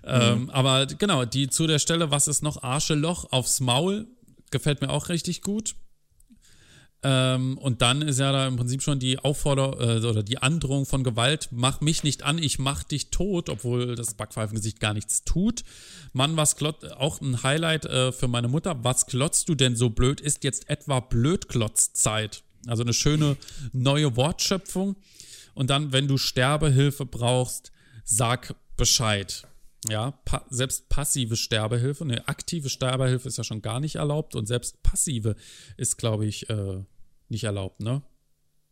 Ähm, 0.03 0.43
mhm. 0.43 0.51
Aber 0.51 0.87
genau, 0.87 1.25
die 1.25 1.49
zu 1.49 1.69
der 1.69 1.79
Stelle, 1.79 2.11
was 2.11 2.27
ist 2.27 2.43
noch? 2.43 2.63
Arscheloch 2.63 3.31
aufs 3.31 3.61
Maul, 3.61 4.07
gefällt 4.51 4.81
mir 4.81 4.91
auch 4.91 5.09
richtig 5.09 5.41
gut. 5.41 5.77
Ähm, 7.05 7.59
und 7.59 7.83
dann 7.83 8.01
ist 8.01 8.19
ja 8.19 8.33
da 8.33 8.47
im 8.47 8.57
Prinzip 8.57 8.83
schon 8.83 8.99
die 8.99 9.19
Aufforderung 9.19 9.79
äh, 9.79 10.07
oder 10.07 10.23
die 10.23 10.39
Androhung 10.39 10.87
von 10.87 11.05
Gewalt, 11.05 11.49
mach 11.53 11.83
mich 11.83 12.03
nicht 12.03 12.23
an, 12.23 12.39
ich 12.39 12.59
mach 12.59 12.83
dich 12.83 13.11
tot, 13.11 13.51
obwohl 13.51 13.95
das 13.95 14.15
Backpfeifengesicht 14.15 14.81
gar 14.81 14.95
nichts 14.95 15.23
tut. 15.23 15.65
Mann, 16.15 16.37
was 16.39 16.57
klotzt, 16.57 16.91
auch 16.93 17.21
ein 17.21 17.43
Highlight 17.43 17.85
äh, 17.85 18.11
für 18.11 18.27
meine 18.27 18.49
Mutter, 18.49 18.83
was 18.85 19.07
klotzt 19.07 19.51
du 19.51 19.55
denn 19.55 19.77
so 19.77 19.91
blöd? 19.91 20.23
Ist 20.23 20.45
jetzt 20.45 20.71
etwa 20.71 21.01
Blödklotzzeit? 21.01 22.43
Also 22.67 22.83
eine 22.83 22.95
schöne 22.95 23.37
neue 23.73 24.17
Wortschöpfung. 24.17 24.97
Und 25.55 25.71
dann, 25.71 25.93
wenn 25.93 26.09
du 26.09 26.19
Sterbehilfe 26.19 27.07
brauchst, 27.07 27.73
sag 28.05 28.55
Bescheid. 28.77 29.47
Ja, 29.89 30.13
pa 30.25 30.45
selbst 30.49 30.89
passive 30.89 31.37
Sterbehilfe, 31.37 32.05
eine 32.05 32.27
aktive 32.27 32.71
Sterbehilfe 32.71 33.29
ist 33.29 33.37
ja 33.39 33.45
schon 33.45 33.61
gar 33.61 33.81
nicht 33.81 33.97
erlaubt 33.97 34.35
und 34.35 34.47
selbst 34.47 34.83
passive 34.83 35.37
ist, 35.77 35.99
glaube 35.99 36.25
ich, 36.27 36.49
äh, 36.49 36.83
nicht 37.29 37.45
erlaubt, 37.45 37.81
ne? 37.81 38.01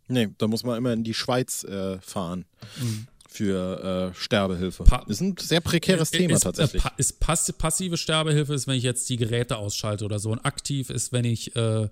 Nee, 0.09 0.29
da 0.39 0.47
muss 0.49 0.65
man 0.65 0.77
immer 0.79 0.93
in 0.93 1.05
die 1.05 1.15
Schweiz 1.15 1.65
äh, 1.65 2.01
fahren 2.01 2.47
Mhm. 2.81 3.07
für 3.29 4.12
äh, 4.12 4.19
Sterbehilfe. 4.19 4.85
Pa- 4.85 5.05
ist 5.07 5.21
ein 5.21 5.37
sehr 5.39 5.61
prekäres 5.61 6.11
Thema 6.11 6.35
ist, 6.35 6.43
tatsächlich. 6.43 6.83
Äh, 6.83 6.89
pa 6.89 6.95
ist 6.97 7.21
pass 7.21 7.53
passive 7.53 7.97
Sterbehilfe 7.99 8.55
ist, 8.55 8.67
wenn 8.67 8.77
ich 8.77 8.83
jetzt 8.83 9.09
die 9.11 9.17
Geräte 9.19 9.59
ausschalte 9.59 10.05
oder 10.07 10.19
so. 10.19 10.31
Und 10.31 10.41
aktiv 10.47 10.89
ist, 10.91 11.12
wenn 11.12 11.25
ich 11.27 11.55
äh, 11.57 11.89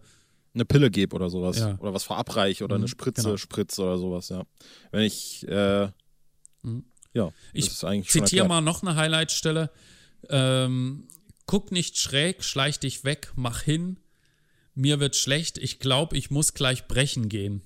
eine 0.54 0.64
Pille 0.64 0.90
gebe 0.90 1.14
oder 1.14 1.30
sowas. 1.30 1.59
Ja. 1.59 1.78
Oder 1.78 1.95
was 1.95 2.04
verabreiche 2.04 2.64
oder 2.64 2.76
Mhm, 2.76 2.83
eine 2.83 2.88
Spritze 2.88 3.23
genau. 3.23 3.37
spritze 3.37 3.83
oder 3.83 3.99
sowas, 3.99 4.28
ja. 4.30 4.45
Wenn 4.90 5.02
ich, 5.02 5.47
äh, 5.49 5.88
Mhm. 6.62 6.85
ja, 7.14 7.30
Ich 7.52 7.66
das 7.66 7.75
ist 7.75 7.85
eigentlich 7.85 8.11
schon 8.11 8.26
zitiere 8.26 8.49
mal 8.49 8.61
noch 8.61 8.83
eine 8.83 8.97
Highlightstelle. 8.97 9.71
Ähm, 10.28 11.09
guck 11.47 11.73
nicht 11.73 11.99
schräg, 11.99 12.42
schleich 12.45 12.78
dich 12.80 13.04
weg, 13.04 13.33
mach 13.37 13.62
hin. 13.62 13.99
Mir 14.75 15.00
wird 15.00 15.16
schlecht, 15.16 15.57
ich 15.59 15.78
glaube, 15.78 16.16
ich 16.16 16.30
muss 16.30 16.52
gleich 16.54 16.87
brechen 16.88 17.28
gehen. 17.28 17.62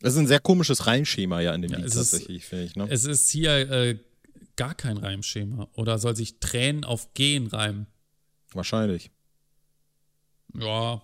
Das 0.00 0.14
ist 0.14 0.18
ein 0.18 0.26
sehr 0.26 0.40
komisches 0.40 0.86
Reimschema 0.86 1.40
ja 1.40 1.54
in 1.54 1.62
dem 1.62 1.70
Ja, 1.70 1.76
Lied 1.78 1.86
es 1.86 1.94
ist- 1.96 2.10
tatsächlich, 2.10 2.44
finde 2.44 2.64
ich. 2.64 2.76
Ne? 2.76 2.86
Es 2.90 3.04
ist 3.04 3.30
hier 3.30 3.52
äh, 3.70 3.98
gar 4.56 4.74
kein 4.74 4.96
Reimschema. 4.96 5.68
Oder 5.74 5.98
soll 5.98 6.16
sich 6.16 6.40
Tränen 6.40 6.84
auf 6.84 7.14
Gehen 7.14 7.46
reimen? 7.46 7.86
Wahrscheinlich. 8.52 9.10
Ja. 10.54 11.02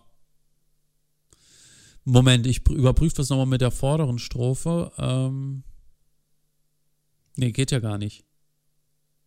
Moment, 2.10 2.46
ich 2.46 2.60
pr- 2.60 2.74
überprüfe 2.74 3.16
das 3.16 3.28
nochmal 3.28 3.46
mit 3.46 3.60
der 3.60 3.70
vorderen 3.70 4.18
Strophe. 4.18 4.92
Ähm, 4.98 5.62
nee, 7.36 7.52
geht 7.52 7.70
ja 7.70 7.80
gar 7.80 7.98
nicht. 7.98 8.24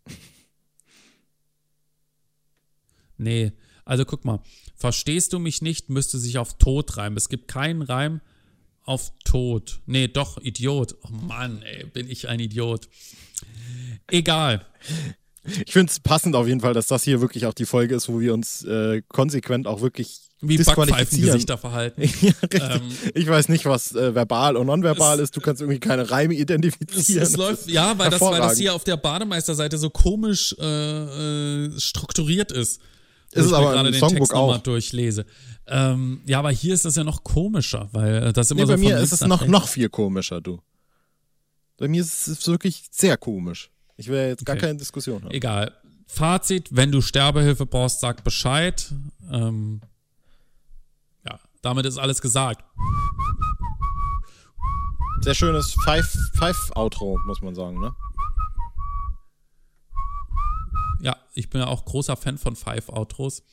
Nee, 3.17 3.51
also 3.85 4.03
guck 4.03 4.25
mal. 4.25 4.41
Verstehst 4.75 5.33
du 5.33 5.37
mich 5.37 5.61
nicht, 5.61 5.89
müsste 5.89 6.17
sich 6.17 6.39
auf 6.39 6.57
Tod 6.57 6.97
reimen. 6.97 7.17
Es 7.17 7.29
gibt 7.29 7.47
keinen 7.47 7.83
Reim 7.83 8.19
auf 8.83 9.13
Tod. 9.25 9.79
Nee, 9.85 10.07
doch, 10.07 10.39
Idiot. 10.41 10.95
Oh 11.03 11.09
Mann, 11.11 11.61
ey, 11.61 11.85
bin 11.85 12.09
ich 12.09 12.27
ein 12.29 12.39
Idiot. 12.39 12.89
Egal. 14.07 14.65
Ich 15.65 15.73
finde 15.73 15.91
es 15.91 15.99
passend 15.99 16.35
auf 16.35 16.47
jeden 16.47 16.61
Fall, 16.61 16.73
dass 16.73 16.87
das 16.87 17.03
hier 17.03 17.19
wirklich 17.21 17.45
auch 17.47 17.53
die 17.53 17.65
Folge 17.65 17.95
ist, 17.95 18.07
wo 18.09 18.19
wir 18.19 18.33
uns 18.33 18.63
äh, 18.63 19.01
konsequent 19.07 19.65
auch 19.65 19.81
wirklich 19.81 20.19
Wie. 20.39 20.57
Backpfeifengesichter 20.57 21.57
verhalten. 21.57 22.03
ja. 22.21 22.75
Ähm, 22.75 22.81
ich 23.15 23.27
weiß 23.27 23.49
nicht, 23.49 23.65
was 23.65 23.95
äh, 23.95 24.13
verbal 24.13 24.55
und 24.55 24.67
nonverbal 24.67 25.15
Es- 25.17 25.23
ist. 25.29 25.37
Du 25.37 25.41
kannst 25.41 25.61
irgendwie 25.61 25.79
keine 25.79 26.11
Reime 26.11 26.35
Es, 26.35 26.41
identifizieren. 26.41 27.23
es 27.23 27.35
läuft, 27.37 27.67
ja, 27.67 27.97
weil 27.97 28.11
das, 28.11 28.21
weil 28.21 28.39
das 28.39 28.57
hier 28.57 28.75
auf 28.75 28.83
der 28.83 28.97
Bademeisterseite 28.97 29.77
so 29.79 29.89
komisch 29.89 30.55
äh, 30.59 31.65
äh, 31.65 31.79
strukturiert 31.79 32.51
ist. 32.51 32.79
Ist 33.33 33.45
es 33.45 33.53
aber 33.53 33.71
gerade 33.71 33.91
den 33.91 33.99
Songbook 33.99 34.27
Text 34.27 34.33
auch. 34.33 34.57
durchlese. 34.59 35.25
Ähm, 35.65 36.21
ja, 36.27 36.39
aber 36.39 36.51
hier 36.51 36.73
ist 36.73 36.85
das 36.85 36.95
ja 36.97 37.03
noch 37.03 37.23
komischer, 37.23 37.87
weil 37.93 38.23
äh, 38.27 38.33
das 38.33 38.51
immer 38.51 38.61
Nee, 38.61 38.65
so 38.67 38.71
bei 38.73 38.77
mir 38.77 38.97
ist 38.99 39.13
es 39.13 39.21
noch, 39.21 39.47
noch 39.47 39.67
viel 39.69 39.89
komischer, 39.89 40.41
du. 40.41 40.59
Bei 41.77 41.87
mir 41.87 42.01
ist 42.01 42.27
es 42.27 42.45
wirklich 42.47 42.83
sehr 42.91 43.15
komisch. 43.17 43.71
Ich 44.01 44.07
will 44.07 44.27
jetzt 44.29 44.45
gar 44.45 44.55
Okay. 44.55 44.65
keine 44.67 44.77
Diskussion 44.79 45.23
haben. 45.23 45.31
Egal. 45.31 45.73
Fazit, 46.07 46.67
wenn 46.71 46.91
du 46.91 47.01
Sterbehilfe 47.01 47.65
brauchst, 47.65 48.01
sag 48.01 48.23
Bescheid. 48.23 48.91
Ähm, 49.31 49.81
ja, 51.25 51.39
damit 51.61 51.85
ist 51.85 51.97
alles 51.97 52.21
gesagt. 52.21 52.63
Sehr 55.21 55.35
schönes 55.35 55.73
Five- 55.85 56.17
Five-Outro, 56.33 57.17
muss 57.27 57.41
man 57.41 57.53
sagen, 57.55 57.79
ne? 57.79 57.93
Ja, 61.03 61.15
ich 61.33 61.49
bin 61.49 61.61
ja 61.61 61.67
auch 61.67 61.85
großer 61.85 62.15
Fan 62.15 62.37
von 62.37 62.55
Five-Outros. 62.55 63.43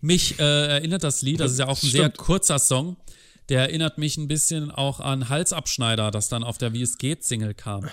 Mich 0.00 0.38
äh, 0.38 0.66
erinnert 0.66 1.02
das 1.04 1.22
Lied, 1.22 1.40
das 1.40 1.52
ist 1.52 1.58
ja 1.58 1.66
auch 1.66 1.82
ein 1.82 1.88
sehr 1.88 2.04
Stimmt. 2.06 2.16
kurzer 2.18 2.58
Song, 2.58 2.96
der 3.48 3.60
erinnert 3.62 3.98
mich 3.98 4.16
ein 4.18 4.28
bisschen 4.28 4.70
auch 4.70 5.00
an 5.00 5.28
Halsabschneider, 5.28 6.10
das 6.10 6.28
dann 6.28 6.44
auf 6.44 6.58
der 6.58 6.72
Wie 6.72 6.82
es 6.82 6.98
geht 6.98 7.24
Single 7.24 7.54
kam. 7.54 7.88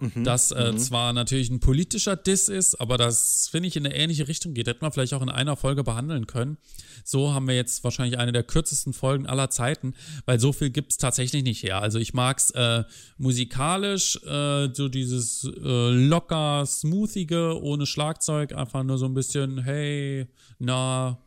Mhm, 0.00 0.22
Das 0.24 0.52
äh, 0.52 0.76
zwar 0.76 1.12
natürlich 1.12 1.50
ein 1.50 1.60
politischer 1.60 2.14
Diss 2.14 2.48
ist, 2.48 2.76
aber 2.80 2.96
das 2.96 3.48
finde 3.50 3.68
ich 3.68 3.76
in 3.76 3.84
eine 3.84 3.94
ähnliche 3.94 4.28
Richtung 4.28 4.54
geht. 4.54 4.68
Hätten 4.68 4.82
wir 4.82 4.92
vielleicht 4.92 5.12
auch 5.14 5.22
in 5.22 5.28
einer 5.28 5.56
Folge 5.56 5.82
behandeln 5.82 6.26
können. 6.26 6.56
So 7.04 7.32
haben 7.32 7.48
wir 7.48 7.56
jetzt 7.56 7.82
wahrscheinlich 7.82 8.18
eine 8.18 8.32
der 8.32 8.44
kürzesten 8.44 8.92
Folgen 8.92 9.26
aller 9.26 9.50
Zeiten, 9.50 9.94
weil 10.24 10.38
so 10.38 10.52
viel 10.52 10.70
gibt 10.70 10.92
es 10.92 10.98
tatsächlich 10.98 11.42
nicht 11.42 11.62
her. 11.62 11.82
Also 11.82 11.98
ich 11.98 12.14
mag's 12.14 12.50
äh, 12.50 12.84
musikalisch, 13.16 14.16
äh, 14.24 14.68
so 14.72 14.88
dieses 14.88 15.44
äh, 15.44 15.90
locker, 15.90 16.64
smoothige, 16.64 17.60
ohne 17.60 17.86
Schlagzeug, 17.86 18.52
einfach 18.54 18.84
nur 18.84 18.98
so 18.98 19.06
ein 19.06 19.14
bisschen, 19.14 19.58
hey, 19.58 20.28
na, 20.58 21.18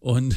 und 0.00 0.34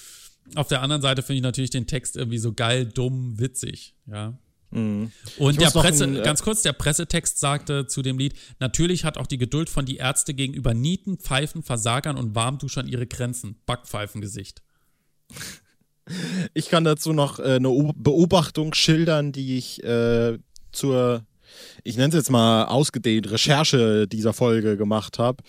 auf 0.54 0.68
der 0.68 0.80
anderen 0.80 1.02
Seite 1.02 1.22
finde 1.22 1.36
ich 1.36 1.42
natürlich 1.42 1.70
den 1.70 1.86
Text 1.86 2.16
irgendwie 2.16 2.38
so 2.38 2.52
geil, 2.52 2.86
dumm, 2.86 3.38
witzig, 3.38 3.94
ja. 4.06 4.38
Und 4.70 5.12
Ich 5.38 5.56
der 5.56 5.70
Presse, 5.70 6.04
ein, 6.04 6.16
äh, 6.16 6.22
ganz 6.22 6.42
kurz, 6.42 6.62
der 6.62 6.72
Pressetext 6.72 7.38
sagte 7.38 7.86
zu 7.86 8.02
dem 8.02 8.18
Lied, 8.18 8.34
natürlich 8.58 9.04
hat 9.04 9.16
auch 9.16 9.26
die 9.26 9.38
Geduld 9.38 9.70
von 9.70 9.86
die 9.86 9.96
Ärzte 9.96 10.34
gegenüber 10.34 10.74
Nieten, 10.74 11.18
Pfeifen, 11.18 11.62
Versagern 11.62 12.16
und 12.16 12.34
Warmduschern 12.34 12.88
ihre 12.88 13.06
Grenzen. 13.06 13.56
Backpfeifengesicht. 13.66 14.62
Ich 16.54 16.68
kann 16.68 16.84
dazu 16.84 17.12
noch 17.12 17.38
äh, 17.38 17.54
eine 17.56 17.68
O- 17.70 17.92
Beobachtung 17.96 18.74
schildern, 18.74 19.32
die 19.32 19.56
ich 19.56 19.82
äh, 19.82 20.38
zur, 20.72 21.24
ich 21.82 21.96
nenne 21.96 22.08
es 22.08 22.14
jetzt 22.14 22.30
mal 22.30 22.66
ausgedehnt, 22.66 23.30
Recherche 23.30 24.06
dieser 24.06 24.32
Folge 24.32 24.76
gemacht 24.76 25.18
habe. 25.18 25.42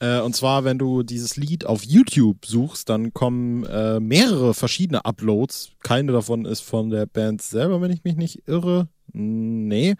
Äh, 0.00 0.20
und 0.20 0.34
zwar, 0.34 0.64
wenn 0.64 0.78
du 0.78 1.02
dieses 1.02 1.36
Lied 1.36 1.66
auf 1.66 1.84
YouTube 1.84 2.46
suchst, 2.46 2.88
dann 2.88 3.12
kommen 3.12 3.64
äh, 3.64 4.00
mehrere 4.00 4.54
verschiedene 4.54 5.04
Uploads. 5.04 5.70
Keine 5.82 6.12
davon 6.12 6.46
ist 6.46 6.60
von 6.60 6.90
der 6.90 7.06
Band 7.06 7.42
selber, 7.42 7.80
wenn 7.80 7.92
ich 7.92 8.02
mich 8.02 8.16
nicht 8.16 8.48
irre. 8.48 8.88
Nee. 9.12 9.94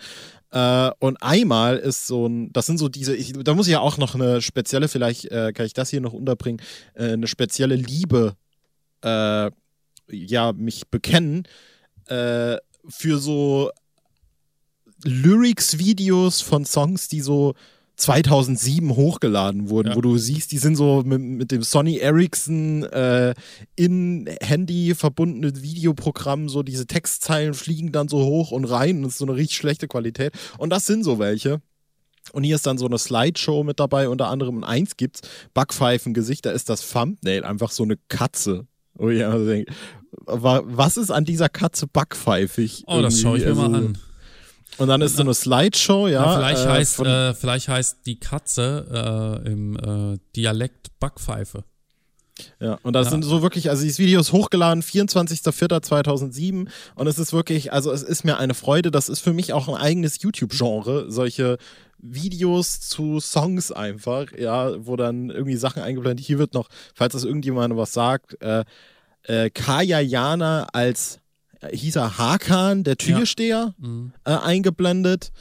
Äh, 0.50 0.90
und 0.98 1.22
einmal 1.22 1.76
ist 1.76 2.06
so 2.06 2.26
ein, 2.26 2.52
das 2.52 2.66
sind 2.66 2.78
so 2.78 2.88
diese, 2.88 3.14
ich, 3.14 3.34
da 3.34 3.54
muss 3.54 3.66
ich 3.66 3.72
ja 3.72 3.80
auch 3.80 3.98
noch 3.98 4.14
eine 4.14 4.40
spezielle, 4.40 4.88
vielleicht 4.88 5.26
äh, 5.26 5.52
kann 5.52 5.66
ich 5.66 5.74
das 5.74 5.90
hier 5.90 6.00
noch 6.00 6.14
unterbringen, 6.14 6.62
äh, 6.94 7.12
eine 7.12 7.26
spezielle 7.26 7.76
Liebe 7.76 8.34
ja, 9.02 10.52
mich 10.52 10.88
bekennen 10.88 11.44
für 12.06 13.18
so 13.18 13.70
Lyrics-Videos 15.04 16.42
von 16.42 16.66
Songs, 16.66 17.08
die 17.08 17.22
so 17.22 17.54
2007 18.00 18.96
hochgeladen 18.96 19.68
wurden, 19.68 19.88
Ja. 19.90 19.96
wo 19.96 20.00
du 20.00 20.16
siehst, 20.18 20.52
die 20.52 20.58
sind 20.58 20.76
so 20.76 21.02
mit, 21.04 21.20
mit 21.20 21.50
dem 21.52 21.62
Sony 21.62 21.98
Ericsson 21.98 22.82
äh, 22.84 23.34
in 23.76 24.28
Handy 24.40 24.94
verbundene 24.94 25.60
Videoprogramm, 25.62 26.48
so 26.48 26.62
diese 26.62 26.86
Textzeilen 26.86 27.54
fliegen 27.54 27.92
dann 27.92 28.08
so 28.08 28.18
hoch 28.24 28.50
und 28.52 28.64
rein 28.64 28.98
und 28.98 29.04
es 29.04 29.12
ist 29.12 29.18
so 29.18 29.26
eine 29.26 29.36
richtig 29.36 29.56
schlechte 29.58 29.86
Qualität. 29.88 30.32
Und 30.58 30.70
das 30.70 30.86
sind 30.86 31.04
so 31.04 31.18
welche. 31.18 31.60
Und 32.32 32.44
hier 32.44 32.54
ist 32.56 32.66
dann 32.66 32.78
so 32.78 32.86
eine 32.86 32.98
Slideshow 32.98 33.64
mit 33.64 33.80
dabei, 33.80 34.08
unter 34.08 34.28
anderem 34.28 34.56
und 34.58 34.64
eins 34.64 34.96
gibt's, 34.96 35.20
Backpfeifengesicht, 35.54 36.44
da 36.46 36.50
ist 36.52 36.68
das 36.68 36.88
Thumbnail 36.90 37.44
einfach 37.44 37.70
so 37.70 37.82
eine 37.82 37.96
Katze. 38.08 38.66
Denke, 38.98 39.72
wa- 40.26 40.62
was 40.64 40.96
ist 40.96 41.10
an 41.10 41.24
dieser 41.24 41.48
Katze 41.48 41.86
backpfeifig? 41.86 42.84
Oh, 42.86 43.00
das 43.00 43.20
schaue 43.20 43.38
ich 43.38 43.44
mir 43.44 43.50
irgendwie? 43.50 43.68
mal 43.68 43.74
Also, 43.76 43.88
an. 43.88 43.98
Und 44.78 44.88
dann 44.88 45.00
ist 45.02 45.16
so 45.16 45.22
eine 45.22 45.34
Slideshow, 45.34 46.08
ja. 46.08 46.22
Na, 46.22 46.36
vielleicht, 46.36 46.64
äh, 46.64 46.68
heißt, 46.68 47.00
äh, 47.00 47.34
vielleicht 47.34 47.68
heißt 47.68 47.98
die 48.06 48.18
Katze 48.18 49.40
äh, 49.44 49.48
im 49.50 49.76
äh, 49.76 50.18
Dialekt 50.36 50.88
Backpfeife. 51.00 51.64
Ja, 52.58 52.78
und 52.82 52.94
das 52.94 53.06
Ja. 53.06 53.10
sind 53.10 53.22
so 53.24 53.42
wirklich, 53.42 53.68
also 53.68 53.82
dieses 53.82 53.98
Video 53.98 54.18
ist 54.20 54.32
hochgeladen, 54.32 54.82
24.04.2007 54.82 56.68
und 56.94 57.06
es 57.06 57.18
ist 57.18 57.32
wirklich, 57.32 57.72
also 57.72 57.92
es 57.92 58.02
ist 58.02 58.24
mir 58.24 58.38
eine 58.38 58.54
Freude, 58.54 58.90
das 58.90 59.08
ist 59.08 59.20
für 59.20 59.32
mich 59.32 59.52
auch 59.52 59.68
ein 59.68 59.74
eigenes 59.74 60.22
YouTube-Genre, 60.22 61.10
solche 61.10 61.58
Videos 61.98 62.80
zu 62.80 63.20
Songs 63.20 63.72
einfach, 63.72 64.26
ja, 64.38 64.72
wo 64.86 64.96
dann 64.96 65.28
irgendwie 65.30 65.56
Sachen 65.56 65.82
eingeblendet, 65.82 66.24
hier 66.24 66.38
wird 66.38 66.54
noch, 66.54 66.68
falls 66.94 67.12
das 67.12 67.24
irgendjemand 67.24 67.76
was 67.76 67.92
sagt, 67.92 68.40
äh, 68.42 68.64
äh, 69.24 69.50
Kaya 69.50 70.00
Jana 70.00 70.66
als, 70.72 71.19
hieß 71.70 71.96
er 71.96 72.18
Hakan, 72.18 72.84
der 72.84 72.96
Türsteher, 72.96 73.74
Mhm. 73.78 74.12
äh, 74.24 74.30
eingeblendet, 74.32 75.32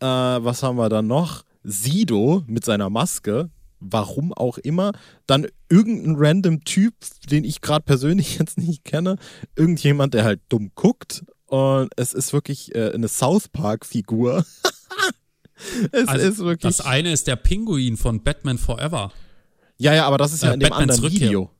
äh, 0.00 0.06
was 0.06 0.62
haben 0.62 0.76
wir 0.76 0.88
dann 0.88 1.06
noch? 1.06 1.44
Sido 1.62 2.42
mit 2.46 2.64
seiner 2.64 2.90
Maske, 2.90 3.50
warum 3.80 4.32
auch 4.32 4.58
immer. 4.58 4.92
Dann 5.26 5.46
irgendein 5.68 6.14
random 6.16 6.64
Typ, 6.64 6.94
den 7.30 7.44
ich 7.44 7.60
gerade 7.60 7.84
persönlich 7.84 8.38
jetzt 8.38 8.58
nicht 8.58 8.84
kenne. 8.84 9.16
Irgendjemand, 9.56 10.14
der 10.14 10.24
halt 10.24 10.40
dumm 10.48 10.70
guckt. 10.74 11.24
Und 11.46 11.90
es 11.96 12.12
ist 12.12 12.32
wirklich 12.32 12.74
äh, 12.74 12.92
eine 12.92 13.08
South 13.08 13.48
Park-Figur. 13.48 14.44
es 15.92 16.08
also 16.08 16.26
ist 16.28 16.38
wirklich. 16.38 16.76
Das 16.76 16.84
eine 16.84 17.12
ist 17.12 17.26
der 17.26 17.36
Pinguin 17.36 17.96
von 17.96 18.22
Batman 18.22 18.58
Forever. 18.58 19.12
Ja, 19.78 19.94
ja, 19.94 20.06
aber 20.06 20.18
das 20.18 20.32
ist 20.32 20.42
ja, 20.42 20.48
ja 20.48 20.54
in 20.54 20.60
dem 20.60 20.70
Batmans 20.70 20.92
anderen 20.96 21.10
Rückkehr. 21.12 21.28
Video. 21.28 21.50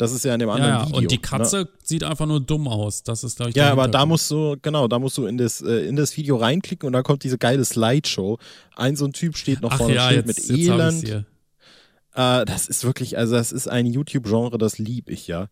Das 0.00 0.12
ist 0.12 0.24
ja 0.24 0.32
in 0.32 0.40
dem 0.40 0.48
anderen 0.48 0.72
ja, 0.72 0.78
ja. 0.78 0.86
Video. 0.86 0.98
Und 0.98 1.10
die 1.10 1.16
ne? 1.16 1.20
Katze 1.20 1.56
ne? 1.58 1.68
sieht 1.82 2.04
einfach 2.04 2.24
nur 2.24 2.40
dumm 2.40 2.68
aus. 2.68 3.02
Das 3.02 3.22
ist, 3.22 3.36
glaube 3.36 3.50
ich, 3.50 3.56
Ja, 3.56 3.70
aber 3.70 3.86
da 3.86 4.06
musst 4.06 4.30
du, 4.30 4.56
genau, 4.62 4.88
da 4.88 4.98
musst 4.98 5.18
du 5.18 5.26
in 5.26 5.36
das, 5.36 5.60
äh, 5.60 5.86
in 5.86 5.94
das 5.94 6.16
Video 6.16 6.36
reinklicken 6.36 6.86
und 6.86 6.94
da 6.94 7.02
kommt 7.02 7.22
diese 7.22 7.36
geile 7.36 7.62
Slideshow. 7.66 8.38
Ein 8.76 8.96
so 8.96 9.04
ein 9.04 9.12
Typ 9.12 9.36
steht 9.36 9.60
noch 9.60 9.72
Ach 9.72 9.76
vorne 9.76 9.96
ja, 9.96 10.10
jetzt, 10.10 10.26
mit 10.26 10.38
jetzt 10.38 10.50
Elend. 10.50 11.04
Äh, 11.04 11.24
das 12.46 12.66
ist 12.66 12.82
wirklich, 12.84 13.18
also 13.18 13.34
das 13.34 13.52
ist 13.52 13.68
ein 13.68 13.84
YouTube-Genre, 13.84 14.56
das 14.56 14.78
lieb 14.78 15.10
ich 15.10 15.26
ja. 15.26 15.50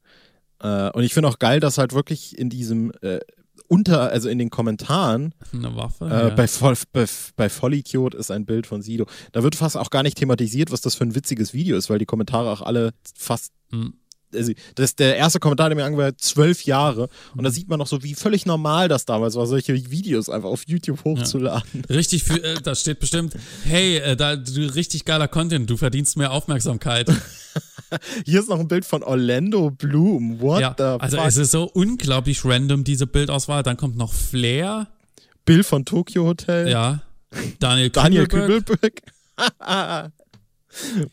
Äh, 0.61 0.93
und 0.93 1.03
ich 1.03 1.13
finde 1.13 1.29
auch 1.29 1.39
geil, 1.39 1.61
dass 1.61 1.77
halt 1.77 1.93
wirklich 1.93 2.39
in 2.39 2.49
diesem 2.49 2.91
äh, 3.03 3.21
unter, 3.67 4.11
also 4.11 4.31
in 4.31 4.39
den 4.39 4.49
Kommentaren, 4.49 5.35
eine 5.53 5.77
Waffe, 5.77 6.07
äh, 6.07 6.29
ja. 6.29 6.31
bei, 6.31 6.49
bei, 6.93 7.05
bei 7.37 7.49
Vollidiot 7.51 8.15
ist 8.15 8.31
ein 8.31 8.47
Bild 8.47 8.67
von 8.67 8.81
Sido. 8.81 9.05
Da 9.33 9.43
wird 9.43 9.57
fast 9.57 9.77
auch 9.77 9.91
gar 9.91 10.03
nicht 10.03 10.17
thematisiert, 10.17 10.73
was 10.73 10.81
das 10.81 10.95
für 10.95 11.05
ein 11.05 11.15
witziges 11.15 11.53
Video 11.53 11.77
ist, 11.77 11.91
weil 11.91 11.99
die 11.99 12.07
Kommentare 12.07 12.51
auch 12.51 12.63
alle 12.63 12.95
fast 13.15 13.53
mhm 13.71 13.93
also 14.35 14.53
das 14.75 14.91
ist 14.91 14.99
der 14.99 15.17
erste 15.17 15.41
Kommentar, 15.41 15.69
der 15.69 15.77
mir 15.77 15.85
angehört, 15.85 16.21
zwölf 16.21 16.65
Jahre. 16.65 17.09
Und 17.37 17.45
da 17.45 17.51
sieht 17.51 17.69
man 17.69 17.79
noch 17.79 17.87
so, 17.87 18.03
wie 18.03 18.15
völlig 18.15 18.47
normal 18.47 18.89
das 18.89 19.05
damals 19.05 19.35
war, 19.35 19.47
solche 19.47 19.91
Videos 19.91 20.29
einfach 20.29 20.49
auf 20.49 20.63
YouTube 20.67 21.05
hochzuladen. 21.05 21.85
Ja. 21.89 21.97
Richtig, 21.97 22.25
für, 22.25 22.43
äh, 22.43 22.61
da 22.63 22.75
steht 22.75 23.01
bestimmt, 23.01 23.35
hey, 23.65 23.99
äh, 23.99 24.17
da, 24.17 24.37
du, 24.37 24.75
richtig 24.75 25.05
geiler 25.05 25.29
Content, 25.29 25.69
du 25.69 25.77
verdienst 25.77 26.17
mehr 26.17 26.33
Aufmerksamkeit. 26.33 27.11
Hier 28.25 28.41
ist 28.41 28.49
noch 28.49 28.61
ein 28.61 28.69
Bild 28.69 28.85
von 28.85 29.03
Orlando 29.03 29.71
Bloom. 29.71 30.41
What 30.41 30.61
ja, 30.61 30.75
the 30.77 30.83
Also 30.83 31.17
fuck? 31.17 31.27
es 31.27 31.37
ist 31.37 31.51
so 31.53 31.65
unglaublich 31.65 32.45
random, 32.45 32.85
diese 32.85 33.07
Bildauswahl. 33.07 33.63
Dann 33.63 33.77
kommt 33.77 33.97
noch 33.97 34.13
Flair. 34.13 34.89
Bill 35.45 35.65
von 35.65 35.85
Tokyo 35.85 36.27
Hotel. 36.27 36.69
Ja. 36.69 37.03
Daniel 37.59 37.91
Daniel 37.91 38.27
Kübelberg. 38.27 39.03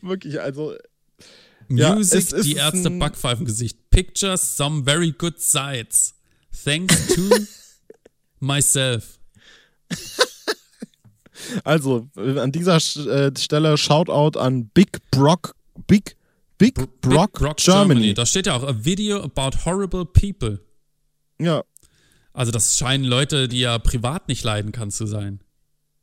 Wirklich, 0.02 0.40
also 0.40 0.74
Music, 1.68 2.30
ja, 2.30 2.40
die 2.42 2.54
Ärzte 2.54 2.90
Backpfeifengesicht. 2.90 3.90
Pictures, 3.90 4.56
some 4.56 4.84
very 4.84 5.12
good 5.12 5.40
sights. 5.40 6.14
Thanks 6.64 7.14
to 7.14 7.22
myself. 8.40 9.18
Also, 11.64 12.08
an 12.16 12.52
dieser 12.52 12.76
äh, 12.76 13.32
Stelle 13.36 13.76
Shoutout 13.76 14.38
an 14.38 14.68
Big 14.70 14.98
Brock, 15.10 15.54
Big, 15.86 16.16
Big 16.58 16.74
Brock, 16.74 17.32
Big 17.32 17.40
Brock 17.40 17.56
Germany. 17.58 17.94
Germany. 17.94 18.14
Da 18.14 18.26
steht 18.26 18.46
ja 18.46 18.56
auch, 18.56 18.62
a 18.62 18.84
video 18.84 19.22
about 19.22 19.64
horrible 19.64 20.04
people. 20.06 20.60
Ja. 21.40 21.62
Also, 22.32 22.52
das 22.52 22.76
scheinen 22.76 23.04
Leute, 23.04 23.48
die 23.48 23.60
ja 23.60 23.78
privat 23.78 24.28
nicht 24.28 24.44
leiden 24.44 24.72
kann, 24.72 24.90
zu 24.90 25.06
sein. 25.06 25.40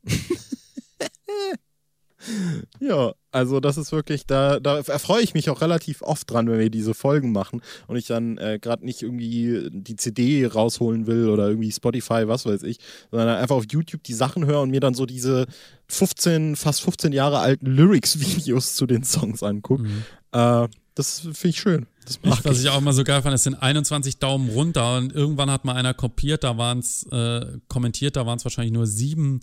Ja, 2.80 3.14
also 3.34 3.58
das 3.58 3.76
ist 3.76 3.90
wirklich, 3.90 4.26
da, 4.26 4.60
da 4.60 4.78
erfreue 4.78 5.22
ich 5.22 5.34
mich 5.34 5.50
auch 5.50 5.60
relativ 5.60 6.02
oft 6.02 6.30
dran, 6.30 6.48
wenn 6.48 6.60
wir 6.60 6.70
diese 6.70 6.94
Folgen 6.94 7.32
machen 7.32 7.62
und 7.88 7.96
ich 7.96 8.06
dann 8.06 8.38
äh, 8.38 8.60
gerade 8.60 8.84
nicht 8.84 9.02
irgendwie 9.02 9.68
die 9.72 9.96
CD 9.96 10.46
rausholen 10.46 11.08
will 11.08 11.28
oder 11.28 11.48
irgendwie 11.48 11.72
Spotify, 11.72 12.28
was 12.28 12.46
weiß 12.46 12.62
ich, 12.62 12.78
sondern 13.10 13.30
einfach 13.30 13.56
auf 13.56 13.64
YouTube 13.68 14.04
die 14.04 14.14
Sachen 14.14 14.46
höre 14.46 14.60
und 14.60 14.70
mir 14.70 14.78
dann 14.78 14.94
so 14.94 15.04
diese 15.04 15.46
15, 15.88 16.54
fast 16.54 16.82
15 16.82 17.12
Jahre 17.12 17.40
alten 17.40 17.66
Lyrics-Videos 17.66 18.76
zu 18.76 18.86
den 18.86 19.02
Songs 19.02 19.42
angucke. 19.42 19.82
Mhm. 19.82 20.04
Äh, 20.30 20.68
das 20.94 21.18
finde 21.20 21.48
ich 21.48 21.60
schön. 21.60 21.86
Das 22.04 22.22
mag 22.22 22.38
ich, 22.38 22.44
was 22.44 22.60
ich 22.60 22.68
auch 22.68 22.78
immer 22.78 22.92
so 22.92 23.02
geil 23.02 23.20
fand, 23.22 23.34
es 23.34 23.42
sind 23.42 23.54
21 23.54 24.18
Daumen 24.18 24.48
runter 24.48 24.96
und 24.98 25.12
irgendwann 25.12 25.50
hat 25.50 25.64
mal 25.64 25.74
einer 25.74 25.92
kopiert, 25.92 26.44
da 26.44 26.56
waren 26.56 26.78
es, 26.78 27.04
äh, 27.10 27.58
kommentiert, 27.66 28.14
da 28.14 28.26
waren 28.26 28.38
es 28.38 28.44
wahrscheinlich 28.44 28.72
nur 28.72 28.86
sieben 28.86 29.40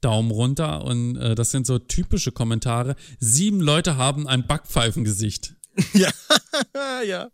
Daumen 0.00 0.30
runter 0.30 0.84
und 0.84 1.16
äh, 1.16 1.34
das 1.34 1.50
sind 1.50 1.66
so 1.66 1.78
typische 1.78 2.32
Kommentare. 2.32 2.96
Sieben 3.18 3.60
Leute 3.60 3.96
haben 3.96 4.26
ein 4.26 4.46
Backpfeifengesicht. 4.46 5.54
ja, 5.94 6.10
ja. 7.06 7.30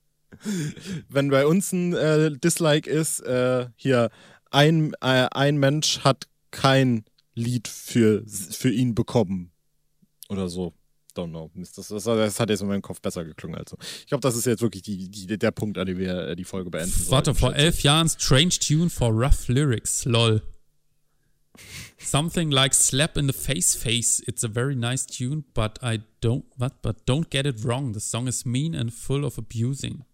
Wenn 1.08 1.30
bei 1.30 1.46
uns 1.46 1.72
ein 1.72 1.94
äh, 1.94 2.30
Dislike 2.32 2.88
ist, 2.90 3.20
äh, 3.20 3.68
hier, 3.76 4.10
ein, 4.50 4.92
äh, 5.00 5.28
ein 5.30 5.56
Mensch 5.56 6.00
hat 6.00 6.28
kein 6.50 7.04
Lied 7.34 7.68
für, 7.68 8.24
für 8.26 8.70
ihn 8.70 8.94
bekommen. 8.94 9.52
Oder 10.28 10.48
so. 10.48 10.72
Don't 11.14 11.30
know. 11.30 11.50
Das, 11.54 11.72
das, 11.88 12.04
das 12.04 12.40
hat 12.40 12.50
jetzt 12.50 12.60
in 12.60 12.68
meinem 12.68 12.82
Kopf 12.82 13.00
besser 13.00 13.24
geklungen. 13.24 13.56
Also. 13.58 13.78
Ich 14.00 14.06
glaube, 14.06 14.20
das 14.20 14.36
ist 14.36 14.44
jetzt 14.44 14.60
wirklich 14.60 14.82
die, 14.82 15.08
die, 15.08 15.38
der 15.38 15.50
Punkt, 15.50 15.78
an 15.78 15.86
dem 15.86 15.98
wir 15.98 16.28
äh, 16.28 16.36
die 16.36 16.44
Folge 16.44 16.70
beenden. 16.70 16.92
Warte, 17.08 17.34
vor 17.34 17.54
elf 17.54 17.82
Jahren 17.82 18.08
Strange 18.08 18.50
Tune 18.60 18.90
for 18.90 19.10
Rough 19.10 19.48
Lyrics. 19.48 20.04
Lol. 20.04 20.42
Something 21.98 22.50
like 22.50 22.74
slap 22.74 23.16
in 23.16 23.26
the 23.26 23.32
face 23.32 23.74
face. 23.74 24.20
It's 24.26 24.44
a 24.44 24.48
very 24.48 24.74
nice 24.74 25.06
tune, 25.06 25.44
but 25.54 25.78
I 25.82 26.00
don't 26.20 26.44
what 26.56 26.82
but 26.82 27.04
don't 27.06 27.30
get 27.30 27.46
it 27.46 27.64
wrong. 27.64 27.92
The 27.92 28.00
song 28.00 28.28
is 28.28 28.44
mean 28.44 28.74
and 28.74 28.92
full 28.92 29.24
of 29.24 29.38
abusing. 29.38 30.04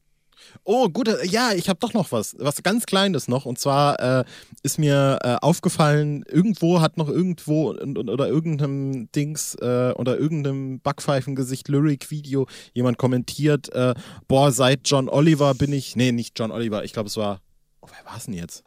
Oh, 0.64 0.88
gut, 0.88 1.08
ja, 1.24 1.52
ich 1.52 1.68
habe 1.68 1.78
doch 1.80 1.94
noch 1.94 2.12
was, 2.12 2.36
was 2.38 2.62
ganz 2.62 2.86
Kleines 2.86 3.28
noch. 3.28 3.46
Und 3.46 3.58
zwar 3.58 3.98
äh, 4.00 4.24
ist 4.62 4.78
mir 4.78 5.18
äh, 5.22 5.36
aufgefallen, 5.40 6.24
irgendwo 6.28 6.80
hat 6.80 6.96
noch 6.96 7.08
irgendwo 7.08 7.70
oder 7.70 8.28
irgendeinem 8.28 9.10
Dings 9.12 9.54
äh, 9.56 9.92
oder 9.96 10.18
irgendeinem 10.18 10.80
Backpfeifengesicht 10.80 11.68
Lyric-Video 11.68 12.46
jemand 12.74 12.98
kommentiert, 12.98 13.72
äh, 13.74 13.94
boah, 14.28 14.52
seit 14.52 14.88
John 14.88 15.08
Oliver 15.08 15.54
bin 15.54 15.72
ich, 15.72 15.96
nee, 15.96 16.12
nicht 16.12 16.38
John 16.38 16.50
Oliver, 16.50 16.84
ich 16.84 16.92
glaube, 16.92 17.08
es 17.08 17.16
war, 17.16 17.40
oh, 17.80 17.88
wer 17.88 18.10
war 18.10 18.18
es 18.18 18.24
denn 18.26 18.34
jetzt? 18.34 18.64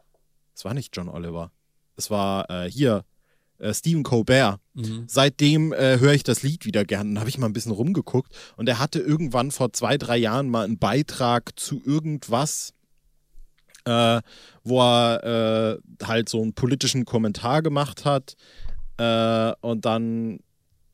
Es 0.54 0.64
war 0.64 0.74
nicht 0.74 0.96
John 0.96 1.08
Oliver 1.08 1.50
es 1.96 2.10
war 2.10 2.48
äh, 2.50 2.70
hier 2.70 3.04
äh, 3.58 3.72
Stephen 3.72 4.02
Colbert. 4.02 4.60
Mhm. 4.74 5.04
Seitdem 5.06 5.72
äh, 5.72 5.98
höre 5.98 6.12
ich 6.12 6.22
das 6.22 6.42
Lied 6.42 6.64
wieder 6.64 6.84
gern. 6.84 7.14
Dann 7.14 7.20
habe 7.20 7.30
ich 7.30 7.38
mal 7.38 7.46
ein 7.46 7.52
bisschen 7.52 7.72
rumgeguckt 7.72 8.32
und 8.56 8.68
er 8.68 8.78
hatte 8.78 8.98
irgendwann 8.98 9.50
vor 9.50 9.72
zwei, 9.72 9.96
drei 9.98 10.16
Jahren 10.16 10.48
mal 10.48 10.64
einen 10.64 10.78
Beitrag 10.78 11.58
zu 11.58 11.80
irgendwas, 11.84 12.74
äh, 13.84 14.20
wo 14.64 14.80
er 14.80 15.78
äh, 16.00 16.04
halt 16.04 16.28
so 16.28 16.42
einen 16.42 16.54
politischen 16.54 17.04
Kommentar 17.04 17.62
gemacht 17.62 18.04
hat 18.04 18.36
äh, 18.98 19.52
und 19.60 19.84
dann 19.84 20.40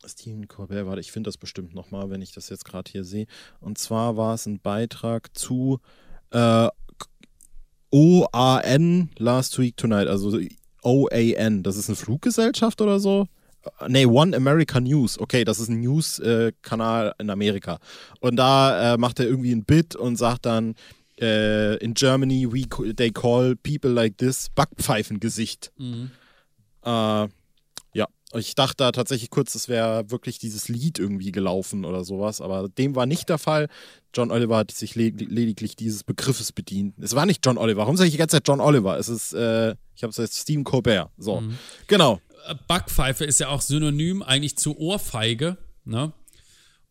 Stephen 0.05 0.49
Colbert, 0.49 0.87
warte, 0.87 1.01
ich 1.01 1.13
finde 1.13 1.29
das 1.29 1.39
bestimmt 1.39 1.75
nochmal, 1.75 2.11
wenn 2.11 2.23
ich 2.23 2.33
das 2.33 2.49
jetzt 2.49 2.65
gerade 2.65 2.91
hier 2.91 3.05
sehe. 3.05 3.27
Und 3.61 3.79
zwar 3.79 4.17
war 4.17 4.35
es 4.35 4.47
ein 4.47 4.59
Beitrag 4.59 5.37
zu 5.37 5.79
äh, 6.31 6.69
OAN 7.91 9.11
Last 9.19 9.59
Week 9.59 9.77
Tonight, 9.77 10.09
also 10.09 10.39
OAN. 10.83 11.63
Das 11.63 11.77
ist 11.77 11.89
eine 11.89 11.97
Fluggesellschaft 11.97 12.81
oder 12.81 13.01
so? 13.01 13.27
Nee, 13.87 14.07
One 14.07 14.37
America 14.37 14.81
News. 14.81 15.19
Okay, 15.19 15.45
das 15.45 15.61
ist 15.61 15.69
ein 15.69 15.81
News-Kanal 15.81 17.09
äh, 17.09 17.23
in 17.23 17.31
Amerika. 17.31 17.79
Und 18.21 18.37
da 18.37 18.95
äh, 18.95 18.99
macht 18.99 19.21
er 19.21 19.27
irgendwie 19.27 19.53
ein 19.53 19.65
Bit 19.65 19.95
und 19.95 20.17
sagt 20.17 20.47
dann, 20.47 20.75
äh, 21.21 21.77
in 21.77 21.95
Germany, 21.95 22.49
we, 22.51 22.95
they 22.95 23.11
call 23.11 23.55
people 23.57 23.91
like 23.91 24.19
this 24.19 24.49
Backpfeifengesicht. 24.55 25.71
Mhm. 25.79 26.11
Äh, 26.85 27.29
ich 28.35 28.55
dachte 28.55 28.77
da 28.79 28.93
tatsächlich 28.93 29.31
kurz, 29.31 29.55
es 29.55 29.69
wäre 29.69 30.11
wirklich 30.11 30.39
dieses 30.39 30.69
Lied 30.69 30.99
irgendwie 30.99 31.33
gelaufen 31.33 31.85
oder 31.85 32.05
sowas, 32.05 32.41
aber 32.41 32.69
dem 32.69 32.95
war 32.95 33.07
nicht 33.07 33.29
der 33.29 33.39
Fall. 33.39 33.69
John 34.15 34.31
Oliver 34.31 34.57
hat 34.59 34.71
sich 34.71 34.95
lediglich 34.95 35.77
dieses 35.77 36.05
Begriffes 36.05 36.53
bedient. 36.53 36.95
Es 36.99 37.15
war 37.15 37.27
nicht 37.27 37.45
John 37.45 37.59
Oliver. 37.59 37.83
Warum 37.83 37.97
sage 37.97 38.09
ich 38.09 38.13
die 38.13 38.19
ganze 38.19 38.37
Zeit 38.37 38.49
John 38.49 38.61
Oliver? 38.61 38.99
Es 38.99 39.09
ist, 39.09 39.33
äh, 39.33 39.75
ich 39.95 40.03
habe 40.03 40.11
es 40.11 40.17
jetzt 40.17 40.39
Stephen 40.39 40.65
Colbert. 40.65 41.11
So, 41.17 41.41
mhm. 41.41 41.59
genau. 41.87 42.21
Äh, 42.47 42.55
Backpfeife 42.69 43.25
ist 43.25 43.41
ja 43.41 43.49
auch 43.49 43.61
synonym 43.61 44.23
eigentlich 44.23 44.57
zu 44.57 44.79
Ohrfeige, 44.79 45.59
ne? 45.85 46.13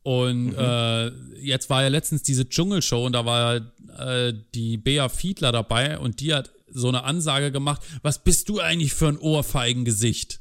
Und 0.03 0.53
mhm. 0.53 0.57
äh, 0.57 1.09
jetzt 1.39 1.69
war 1.69 1.83
ja 1.83 1.89
letztens 1.89 2.23
diese 2.23 2.49
Dschungelshow 2.49 3.05
und 3.05 3.13
da 3.13 3.25
war 3.25 3.57
äh, 3.99 4.33
die 4.55 4.77
Bea 4.77 5.09
Fiedler 5.09 5.51
dabei 5.51 5.99
und 5.99 6.21
die 6.21 6.33
hat 6.33 6.51
so 6.67 6.87
eine 6.87 7.03
Ansage 7.03 7.51
gemacht: 7.51 7.83
Was 8.01 8.23
bist 8.23 8.49
du 8.49 8.59
eigentlich 8.59 8.95
für 8.95 9.09
ein 9.09 9.19
Ohrfeigengesicht? 9.19 10.40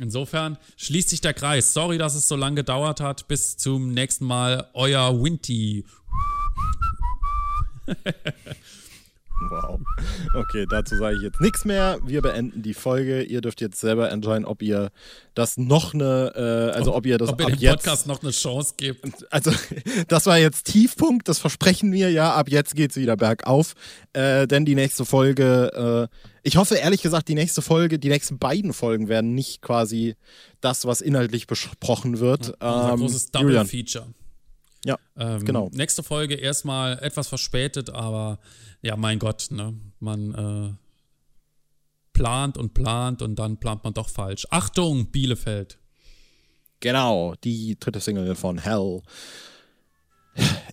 Insofern 0.00 0.56
schließt 0.78 1.10
sich 1.10 1.20
der 1.20 1.34
Kreis. 1.34 1.74
Sorry, 1.74 1.98
dass 1.98 2.14
es 2.14 2.26
so 2.26 2.34
lange 2.34 2.56
gedauert 2.56 3.00
hat. 3.00 3.28
Bis 3.28 3.56
zum 3.58 3.92
nächsten 3.92 4.24
Mal. 4.24 4.70
Euer 4.72 5.22
Winty. 5.22 5.84
wow. 9.48 9.80
Okay, 10.34 10.66
dazu 10.68 10.96
sage 10.96 11.16
ich 11.16 11.22
jetzt 11.22 11.40
nichts 11.40 11.64
mehr. 11.64 11.98
Wir 12.04 12.22
beenden 12.22 12.62
die 12.62 12.74
Folge. 12.74 13.22
Ihr 13.22 13.40
dürft 13.40 13.60
jetzt 13.60 13.80
selber 13.80 14.10
entscheiden, 14.10 14.44
ob 14.44 14.62
ihr 14.62 14.90
das 15.34 15.56
noch 15.56 15.94
eine, 15.94 16.32
äh, 16.36 16.76
also 16.76 16.90
ob, 16.92 16.98
ob, 16.98 17.06
ihr 17.06 17.18
das 17.18 17.30
ob 17.30 17.40
ihr 17.40 17.46
ab 17.46 17.52
dem 17.52 17.58
jetzt, 17.60 17.72
Podcast 17.84 18.06
noch 18.06 18.22
eine 18.22 18.32
Chance 18.32 18.74
gebt. 18.76 19.26
Also 19.30 19.52
das 20.08 20.26
war 20.26 20.38
jetzt 20.38 20.66
Tiefpunkt, 20.66 21.28
das 21.28 21.38
versprechen 21.38 21.92
wir 21.92 22.10
ja. 22.10 22.34
Ab 22.34 22.48
jetzt 22.48 22.74
geht 22.74 22.90
es 22.90 22.96
wieder 22.96 23.16
bergauf, 23.16 23.74
äh, 24.12 24.46
denn 24.46 24.64
die 24.64 24.74
nächste 24.74 25.04
Folge 25.04 26.08
äh, 26.10 26.16
Ich 26.42 26.56
hoffe 26.56 26.74
ehrlich 26.74 27.02
gesagt, 27.02 27.28
die 27.28 27.34
nächste 27.34 27.62
Folge, 27.62 27.98
die 27.98 28.08
nächsten 28.08 28.38
beiden 28.38 28.72
Folgen 28.72 29.08
werden 29.08 29.34
nicht 29.34 29.62
quasi 29.62 30.16
das, 30.60 30.84
was 30.86 31.00
inhaltlich 31.00 31.46
besprochen 31.46 32.20
wird. 32.20 32.54
Ja, 32.60 32.74
unser 32.74 32.92
Ähm, 32.92 33.00
großes 33.00 33.30
Double. 33.30 33.64
Feature. 33.64 34.06
Ja, 34.84 34.98
Ähm, 35.16 35.44
genau. 35.44 35.68
Nächste 35.72 36.02
Folge 36.02 36.34
erstmal 36.34 36.98
etwas 37.02 37.28
verspätet, 37.28 37.90
aber 37.90 38.38
ja, 38.82 38.96
mein 38.96 39.18
Gott, 39.18 39.48
ne? 39.50 39.74
Man 39.98 40.34
äh, 40.34 40.74
plant 42.12 42.56
und 42.56 42.72
plant 42.74 43.20
und 43.22 43.36
dann 43.38 43.58
plant 43.58 43.84
man 43.84 43.92
doch 43.94 44.08
falsch. 44.08 44.46
Achtung, 44.50 45.10
Bielefeld. 45.10 45.78
Genau, 46.80 47.34
die 47.44 47.78
dritte 47.78 48.00
Single 48.00 48.34
von 48.34 48.56
Hell. 48.58 49.02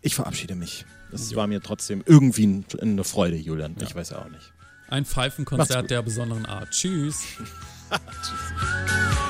Ich 0.02 0.16
verabschiede 0.16 0.56
mich. 0.56 0.86
Es 1.12 1.36
war 1.36 1.48
mir 1.48 1.62
trotzdem 1.62 2.02
irgendwie 2.06 2.48
ein- 2.48 2.66
eine 2.80 3.04
Freude, 3.04 3.36
Julian. 3.36 3.76
Ich 3.82 3.94
weiß 3.94 4.12
ja 4.12 4.22
auch 4.24 4.30
nicht. 4.30 4.54
Ein 4.88 5.04
Pfeifenkonzert 5.04 5.90
der 5.90 6.02
besonderen 6.02 6.46
Art. 6.46 6.70
Tschüss. 6.72 7.22
Tschüss. 7.90 9.27